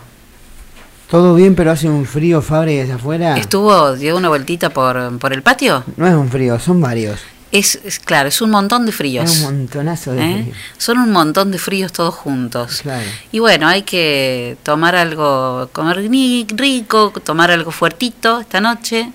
[1.09, 3.37] Todo bien, pero hace un frío, Fabre, desde afuera.
[3.37, 5.83] ¿Estuvo, dio una vueltita por, por el patio?
[5.97, 7.19] No es un frío, son varios.
[7.51, 9.29] Es, es claro, es un montón de fríos.
[9.29, 10.43] Es un montonazo de ¿eh?
[10.43, 10.53] frío.
[10.77, 12.81] Son un montón de fríos todos juntos.
[12.83, 13.05] Claro.
[13.31, 16.09] Y bueno, hay que tomar algo, comer
[16.55, 19.11] rico, tomar algo fuertito esta noche.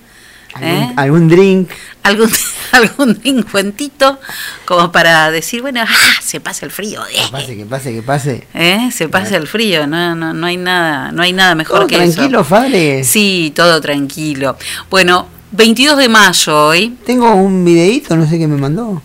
[0.61, 0.93] ¿eh?
[0.97, 1.71] ¿Algún, algún drink.
[2.03, 2.31] Algún,
[2.73, 4.19] algún drink fuentito,
[4.65, 6.21] como para decir, bueno, ¡ah!
[6.21, 7.03] se pasa el frío.
[7.07, 7.23] ¿eh?
[7.27, 8.47] Que pase, que pase, que pase.
[8.55, 8.91] ¿Eh?
[8.93, 11.97] Se pasa el frío, no, no, no hay nada, no hay nada mejor ¿Todo que
[11.97, 12.45] tranquilo, eso.
[12.45, 13.05] Fabre?
[13.05, 14.57] Sí, todo tranquilo.
[14.91, 16.97] Bueno, 22 de mayo hoy.
[17.07, 19.01] Tengo un videíto, no sé qué me mandó.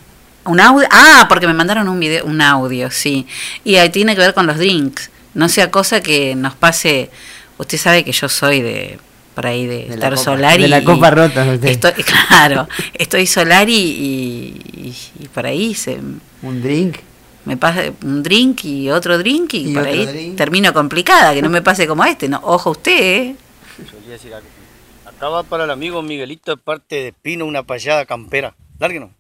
[0.46, 0.88] Un audio.
[0.92, 3.28] Ah, porque me mandaron un video, un audio, sí.
[3.64, 5.12] Y ahí tiene que ver con los drinks.
[5.36, 7.12] No sea cosa que nos pase.
[7.60, 8.98] Usted sabe que yo soy de
[9.36, 11.70] por ahí de, De estar copa- solar de y la copa rota, usted.
[11.70, 11.92] Estoy,
[12.30, 16.00] claro, estoy solar y, y, y por ahí se
[16.42, 16.98] Un drink.
[17.46, 20.36] me pasa un drink y otro drink y, Y por ahí drink.
[20.36, 22.28] termino complicada, que no me pase como este.
[22.28, 23.36] No, ojo usted, ¿eh?
[25.28, 28.56] Va para el amigo Miguelito de parte de Pino una payada campera.
[28.80, 29.12] Lárguenos.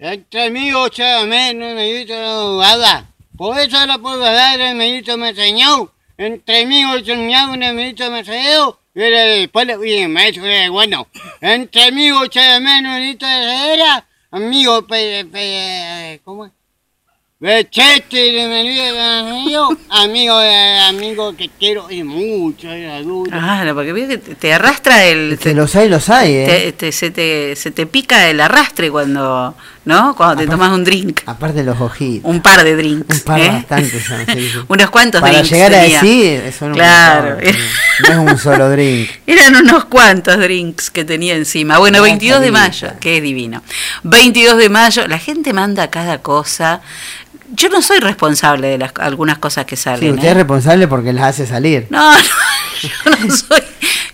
[0.00, 3.08] Entre amigos, chámame, no me dicho nada.
[3.36, 5.92] Por eso la dar, el medito me enseñó.
[6.18, 8.78] Entre amigos, soñaba, el medito me enseñó.
[8.96, 11.06] Y después le oye, maestro, era bueno.
[11.40, 14.06] Entre amigos, chámame, no me dicho era.
[14.32, 16.52] Amigo, pe, pe, ¿cómo es?
[17.44, 19.68] Bechete, de me yo.
[19.90, 22.68] Amigo, eh, amigo que quiero y mucho,
[23.02, 23.30] duro.
[23.34, 25.38] Ah, no, porque veo que te arrastra el.
[25.38, 26.46] Que los hay, los hay, ¿eh?
[26.46, 29.54] te- te- se, te, se te pica el arrastre cuando,
[29.84, 30.16] ¿no?
[30.16, 31.20] Cuando te tomas un drink.
[31.26, 32.30] Aparte los ojitos.
[32.30, 33.14] Un par de drinks.
[33.14, 33.48] Un par ¿eh?
[33.50, 34.58] bastante son, sí, sí.
[34.68, 35.50] Unos cuantos Para drinks.
[35.50, 37.34] llegar a decir, son un Claro.
[37.34, 37.54] montón,
[38.00, 39.10] no es un solo drink.
[39.26, 41.76] Eran unos cuantos drinks que tenía encima.
[41.76, 43.62] Bueno, Una 22 de mayo, que es divino.
[44.02, 46.80] 22 de mayo, la gente manda cada cosa.
[47.52, 50.14] Yo no soy responsable de las, algunas cosas que Sí, salen.
[50.14, 50.30] usted ¿eh?
[50.30, 51.86] es responsable porque las hace salir.
[51.90, 52.18] No, no,
[52.82, 52.88] yo
[53.26, 53.62] no soy.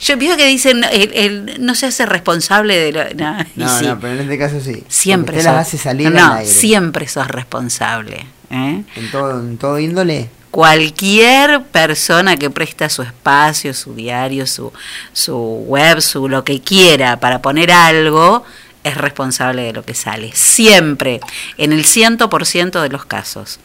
[0.01, 3.05] Yo pienso que dicen, el- no se hace responsable de lo.
[3.15, 4.83] no, No, sí, no, pero en este caso sí.
[4.89, 6.51] siempre usted las hace salir no, al aire.
[6.51, 8.27] siempre sos responsable.
[8.51, 8.83] ¿eh?
[8.97, 10.29] En todo, en todo índole.
[10.51, 14.73] Cualquier persona que presta su espacio, su diario, su,
[15.13, 18.45] su web, su lo que quiera para poner algo,
[18.85, 20.31] es responsable de lo que sale.
[20.35, 21.21] Siempre,
[21.59, 23.59] en el 100% de los casos.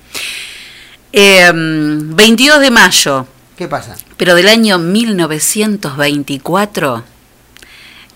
[1.14, 3.28] Eh, 22 de mayo,
[3.58, 3.96] ¿Qué pasa?
[4.18, 7.04] pero del año 1924,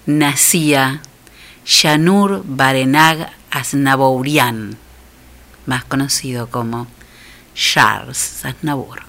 [0.05, 1.01] nacía
[1.65, 4.77] Yanur Barenag Aznabourian,
[5.65, 6.87] más conocido como
[7.55, 9.08] Charles Aznavour.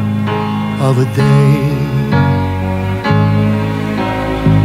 [0.81, 1.61] of a day.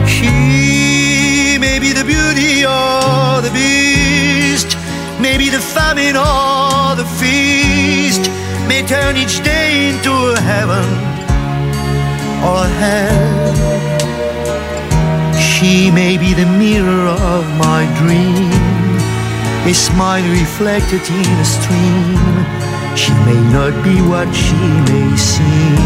[0.09, 4.79] She may be the beauty or the beast,
[5.21, 8.31] maybe the famine or the feast,
[8.67, 10.87] may turn each day into a heaven
[12.49, 13.55] or a hell.
[15.39, 18.51] She may be the mirror of my dream,
[19.71, 22.17] a smile reflected in a stream.
[22.97, 25.86] She may not be what she may seem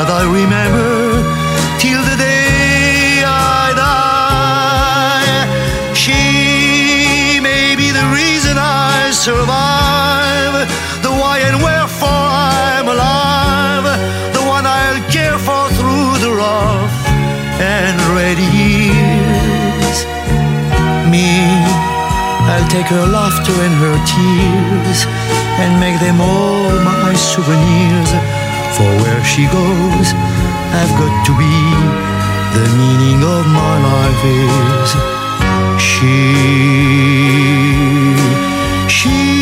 [0.00, 1.20] that I remember
[1.76, 5.44] till the day I die.
[5.92, 10.64] She may be the reason I survive,
[11.04, 13.84] the why and wherefore I'm alive,
[14.32, 16.96] the one I'll care for through the rough
[17.60, 19.96] and ready years.
[21.12, 21.28] Me,
[22.48, 25.04] I'll take her laughter and her tears
[25.60, 28.39] and make them all my souvenirs.
[28.76, 30.08] For where she goes,
[30.80, 31.54] I've got to be.
[32.56, 34.90] The meaning of my life is
[35.80, 36.16] she.
[38.88, 39.40] She.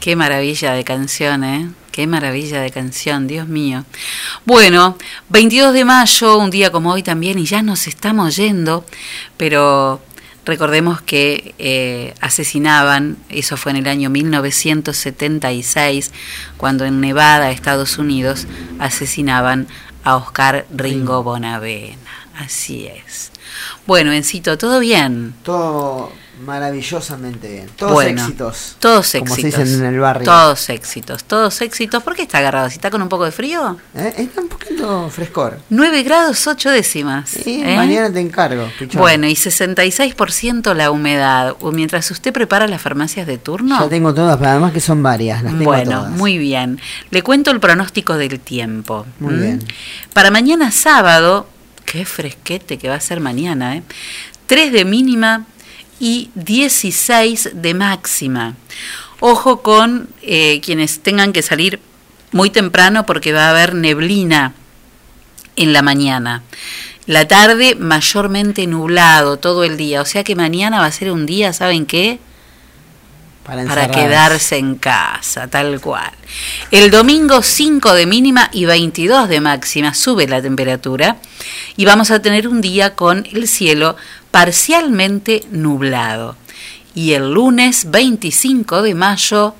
[0.00, 1.68] Qué maravilla de canción, ¿eh?
[1.90, 3.84] Qué maravilla de canción, Dios mío.
[4.46, 4.96] Bueno,
[5.30, 8.84] 22 de mayo, un día como hoy también, y ya nos estamos yendo,
[9.36, 10.00] pero
[10.44, 16.12] recordemos que eh, asesinaban, eso fue en el año 1976,
[16.58, 18.46] cuando en Nevada, Estados Unidos,
[18.78, 19.66] asesinaban
[20.04, 21.96] a Oscar Ringo Bonavena.
[22.38, 23.32] Así es.
[23.84, 25.34] Bueno, Encito, ¿todo bien?
[25.42, 26.12] Todo
[26.44, 27.68] maravillosamente bien.
[27.76, 28.76] Todos Bueno, éxitos.
[28.78, 29.54] Todos como éxitos.
[29.54, 30.24] se dicen en el barrio.
[30.24, 32.02] Todos éxitos, todos éxitos.
[32.02, 32.68] ¿Por qué está agarrado?
[32.68, 33.76] ¿Si está con un poco de frío?
[33.94, 34.14] ¿Eh?
[34.18, 35.58] Está un poquito frescor.
[35.70, 37.28] 9 grados 8 décimas.
[37.30, 37.76] Sí, ¿eh?
[37.76, 38.68] mañana te encargo.
[38.78, 39.00] pichón.
[39.00, 41.56] Bueno, y 66% la humedad.
[41.72, 43.78] Mientras usted prepara las farmacias de turno.
[43.80, 45.42] Ya tengo todas, pero además que son varias.
[45.42, 46.10] Las tengo Bueno, todas.
[46.12, 46.80] muy bien.
[47.10, 49.06] Le cuento el pronóstico del tiempo.
[49.20, 49.64] Muy bien.
[50.12, 51.48] Para mañana sábado,
[51.84, 53.82] qué fresquete que va a ser mañana, ¿eh?
[54.46, 55.44] 3 de mínima
[55.98, 58.54] y 16 de máxima.
[59.20, 61.80] Ojo con eh, quienes tengan que salir
[62.32, 64.52] muy temprano porque va a haber neblina
[65.56, 66.42] en la mañana.
[67.06, 70.02] La tarde mayormente nublado todo el día.
[70.02, 72.18] O sea que mañana va a ser un día, ¿saben qué?
[73.44, 76.10] Para, para quedarse en casa, tal cual.
[76.72, 81.18] El domingo 5 de mínima y 22 de máxima sube la temperatura
[81.76, 83.96] y vamos a tener un día con el cielo
[84.36, 86.36] parcialmente nublado.
[86.94, 89.54] Y el lunes 25 de mayo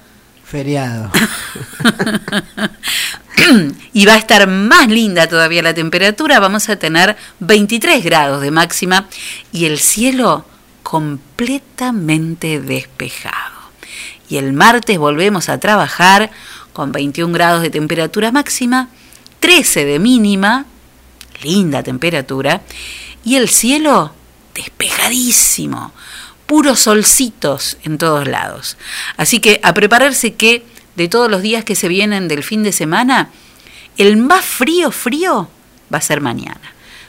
[0.44, 1.10] Feriado.
[3.94, 8.50] y va a estar más linda todavía la temperatura, vamos a tener 23 grados de
[8.50, 9.08] máxima
[9.50, 10.44] y el cielo
[10.82, 13.56] completamente despejado.
[14.28, 16.30] Y el martes volvemos a trabajar
[16.74, 18.90] con 21 grados de temperatura máxima,
[19.40, 20.66] 13 de mínima,
[21.42, 22.60] linda temperatura,
[23.24, 24.12] y el cielo
[24.56, 25.92] despejadísimo,
[26.46, 28.76] puros solcitos en todos lados.
[29.16, 30.64] Así que a prepararse que
[30.96, 33.28] de todos los días que se vienen del fin de semana,
[33.98, 35.48] el más frío, frío
[35.92, 36.60] va a ser mañana.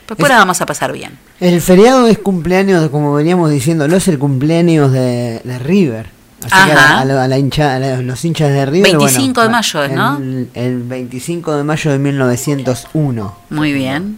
[0.08, 1.18] Después la vamos a pasar bien.
[1.40, 6.10] El feriado es cumpleaños, como veníamos diciendo, no es el cumpleaños de, de River.
[6.40, 7.00] Así que Ajá.
[7.00, 8.92] a, la- a la hincha- a la- los hinchas de River.
[8.98, 10.18] 25 de mayo es, ¿no?
[10.18, 13.38] El, el 25 de mayo de 1901.
[13.50, 14.18] Muy bien,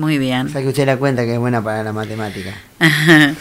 [0.00, 0.46] muy bien.
[0.46, 2.54] O sea que usted la cuenta que es buena para la matemática.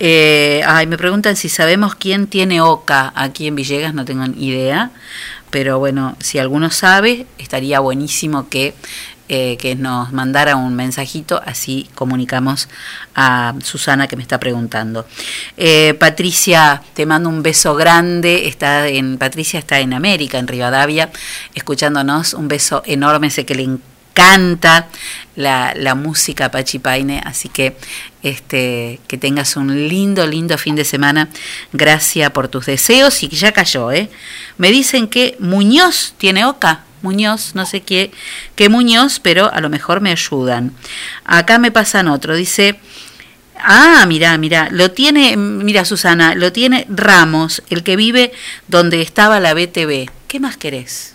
[0.00, 4.48] Eh, ay, me preguntan si sabemos quién tiene OCA aquí en Villegas, no tengo ni
[4.48, 4.90] idea,
[5.50, 8.74] pero bueno, si alguno sabe, estaría buenísimo que,
[9.28, 12.68] eh, que nos mandara un mensajito, así comunicamos
[13.14, 15.06] a Susana que me está preguntando.
[15.56, 21.10] Eh, Patricia, te mando un beso grande, está en, Patricia está en América, en Rivadavia,
[21.54, 23.93] escuchándonos, un beso enorme, sé que le encanta
[25.36, 27.76] la, la música Pachipaine, así que
[28.22, 31.28] este que tengas un lindo, lindo fin de semana.
[31.72, 34.08] Gracias por tus deseos y ya cayó, ¿eh?
[34.58, 36.84] Me dicen que Muñoz tiene oca.
[37.02, 38.12] Muñoz, no sé qué,
[38.56, 40.72] qué Muñoz, pero a lo mejor me ayudan.
[41.26, 42.78] Acá me pasan otro, dice,
[43.66, 48.32] Ah, mira, mira, lo tiene, mira Susana, lo tiene Ramos, el que vive
[48.68, 50.10] donde estaba la BTV.
[50.28, 51.14] ¿Qué más querés?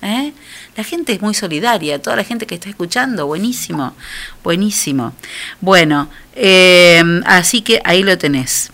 [0.00, 0.32] ¿Eh?
[0.76, 3.94] La gente es muy solidaria, toda la gente que está escuchando, buenísimo,
[4.42, 5.12] buenísimo.
[5.60, 8.70] Bueno, eh, así que ahí lo tenés.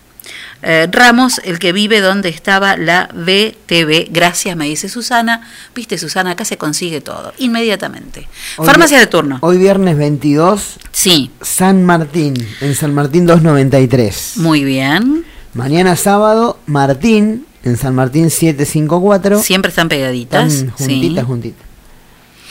[0.62, 4.08] Eh, Ramos, el que vive donde estaba la BTV.
[4.10, 5.42] Gracias, me dice Susana.
[5.74, 8.28] Viste, Susana, acá se consigue todo, inmediatamente.
[8.56, 9.38] Hoy Farmacia de turno.
[9.40, 10.78] Hoy viernes 22.
[10.90, 11.30] Sí.
[11.40, 14.32] San Martín, en San Martín 293.
[14.36, 15.24] Muy bien.
[15.54, 19.40] Mañana sábado, Martín, en San Martín 754.
[19.40, 20.52] Siempre están pegaditas.
[20.52, 21.26] Están juntitas, sí.
[21.26, 21.67] juntitas.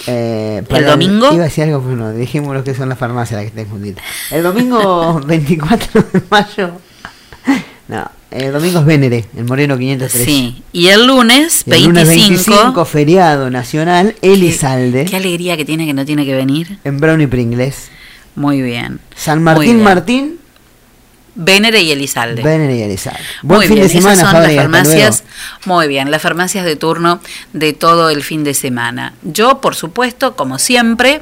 [0.06, 1.34] Eh, ¿El domingo?
[1.34, 3.70] Iba a decir algo, pero no, dijimos lo que son las farmacias las que estén
[3.72, 4.04] juntitas.
[4.32, 6.72] El domingo 24 de mayo.
[7.88, 10.26] No, el domingo es Vénere, el Moreno 503.
[10.26, 10.62] Sí.
[10.74, 12.52] Y el lunes, Y el lunes 25.
[12.52, 15.06] 25, feriado nacional, Elizalde.
[15.06, 16.80] Qué alegría que tiene que no tiene que venir.
[16.84, 17.90] En Brownie Pringles.
[18.36, 19.00] Muy bien.
[19.16, 19.84] San Martín bien.
[19.84, 20.40] Martín,
[21.40, 22.42] Vénere y Elizalde.
[22.42, 23.20] Vénere y Elizalde.
[23.44, 25.24] Buen Muy fin bien, de semana, esas son las farmacias.
[25.66, 27.22] Muy bien, las farmacias de turno
[27.54, 29.14] de todo el fin de semana.
[29.22, 31.22] Yo, por supuesto, como siempre,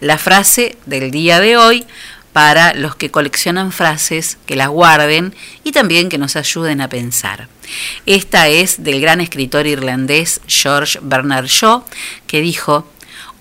[0.00, 1.86] la frase del día de hoy
[2.32, 7.48] para los que coleccionan frases, que las guarden y también que nos ayuden a pensar.
[8.06, 11.84] Esta es del gran escritor irlandés George Bernard Shaw,
[12.26, 12.86] que dijo,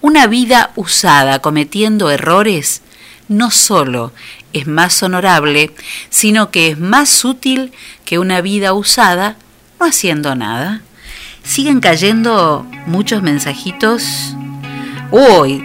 [0.02, 2.82] una vida usada cometiendo errores
[3.30, 4.12] no solo
[4.52, 5.72] es más honorable,
[6.10, 7.72] sino que es más útil
[8.04, 9.38] que una vida usada
[9.80, 10.82] no haciendo nada.
[11.44, 14.36] Siguen cayendo muchos mensajitos.
[15.12, 15.64] Uy,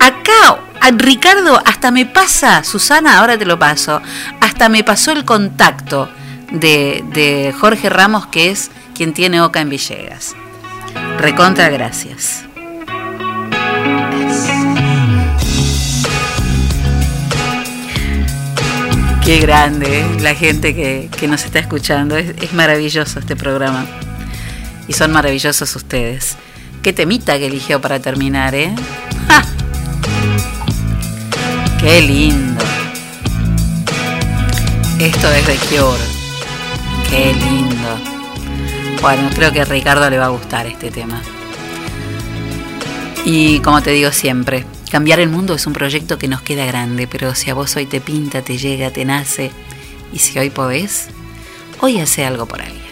[0.00, 4.02] acá, a Ricardo, hasta me pasa, Susana, ahora te lo paso,
[4.40, 6.10] hasta me pasó el contacto
[6.50, 10.34] de, de Jorge Ramos, que es quien tiene Oca en Villegas.
[11.18, 12.47] Recontra, gracias.
[19.28, 20.06] Qué grande ¿eh?
[20.22, 22.16] la gente que, que nos está escuchando.
[22.16, 23.84] Es, maravilloso este programa.
[24.88, 26.36] Y son maravillosos ustedes.
[26.82, 28.74] Qué temita que eligió para terminar, ¿eh?
[29.28, 29.44] ¡Ja!
[31.78, 32.64] Qué lindo.
[34.98, 36.04] Esto es de Cure.
[37.10, 37.98] Qué lindo.
[39.02, 41.20] Bueno, creo que a Ricardo le va a gustar este tema.
[43.26, 47.06] Y como te digo siempre, cambiar el mundo es un proyecto que nos queda grande,
[47.06, 49.50] pero si a vos hoy te pinta, te llega, te nace,
[50.12, 51.08] y si hoy podés,
[51.80, 52.88] hoy hace algo por alguien.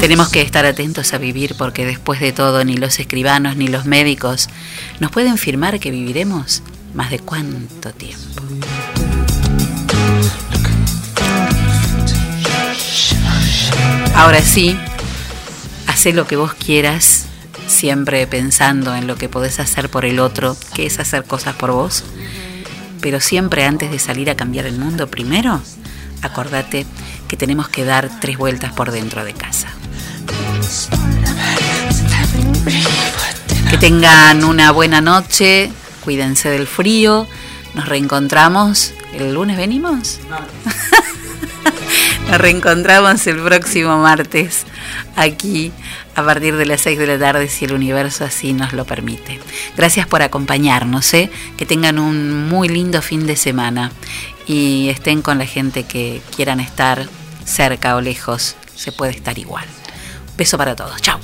[0.00, 3.84] Tenemos que estar atentos a vivir porque después de todo ni los escribanos ni los
[3.86, 4.48] médicos
[4.98, 6.62] nos pueden firmar que viviremos
[6.92, 8.42] más de cuánto tiempo.
[14.14, 14.78] Ahora sí,
[15.86, 17.26] haz lo que vos quieras,
[17.66, 21.72] siempre pensando en lo que podés hacer por el otro, que es hacer cosas por
[21.72, 22.04] vos.
[23.00, 25.60] Pero siempre antes de salir a cambiar el mundo, primero,
[26.22, 26.86] acordate
[27.28, 29.68] que tenemos que dar tres vueltas por dentro de casa.
[33.70, 35.70] Que tengan una buena noche,
[36.04, 37.26] cuídense del frío,
[37.74, 38.92] nos reencontramos.
[39.14, 40.20] ¿El lunes venimos?
[42.28, 44.64] Nos reencontramos el próximo martes
[45.16, 45.72] aquí
[46.14, 49.40] a partir de las 6 de la tarde si el universo así nos lo permite.
[49.76, 51.30] Gracias por acompañarnos, ¿eh?
[51.56, 53.92] que tengan un muy lindo fin de semana
[54.46, 57.08] y estén con la gente que quieran estar
[57.44, 59.64] cerca o lejos, se puede estar igual.
[60.36, 61.20] Beso para todos, chao.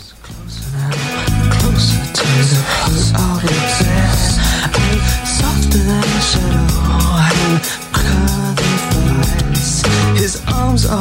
[10.78, 10.96] arms are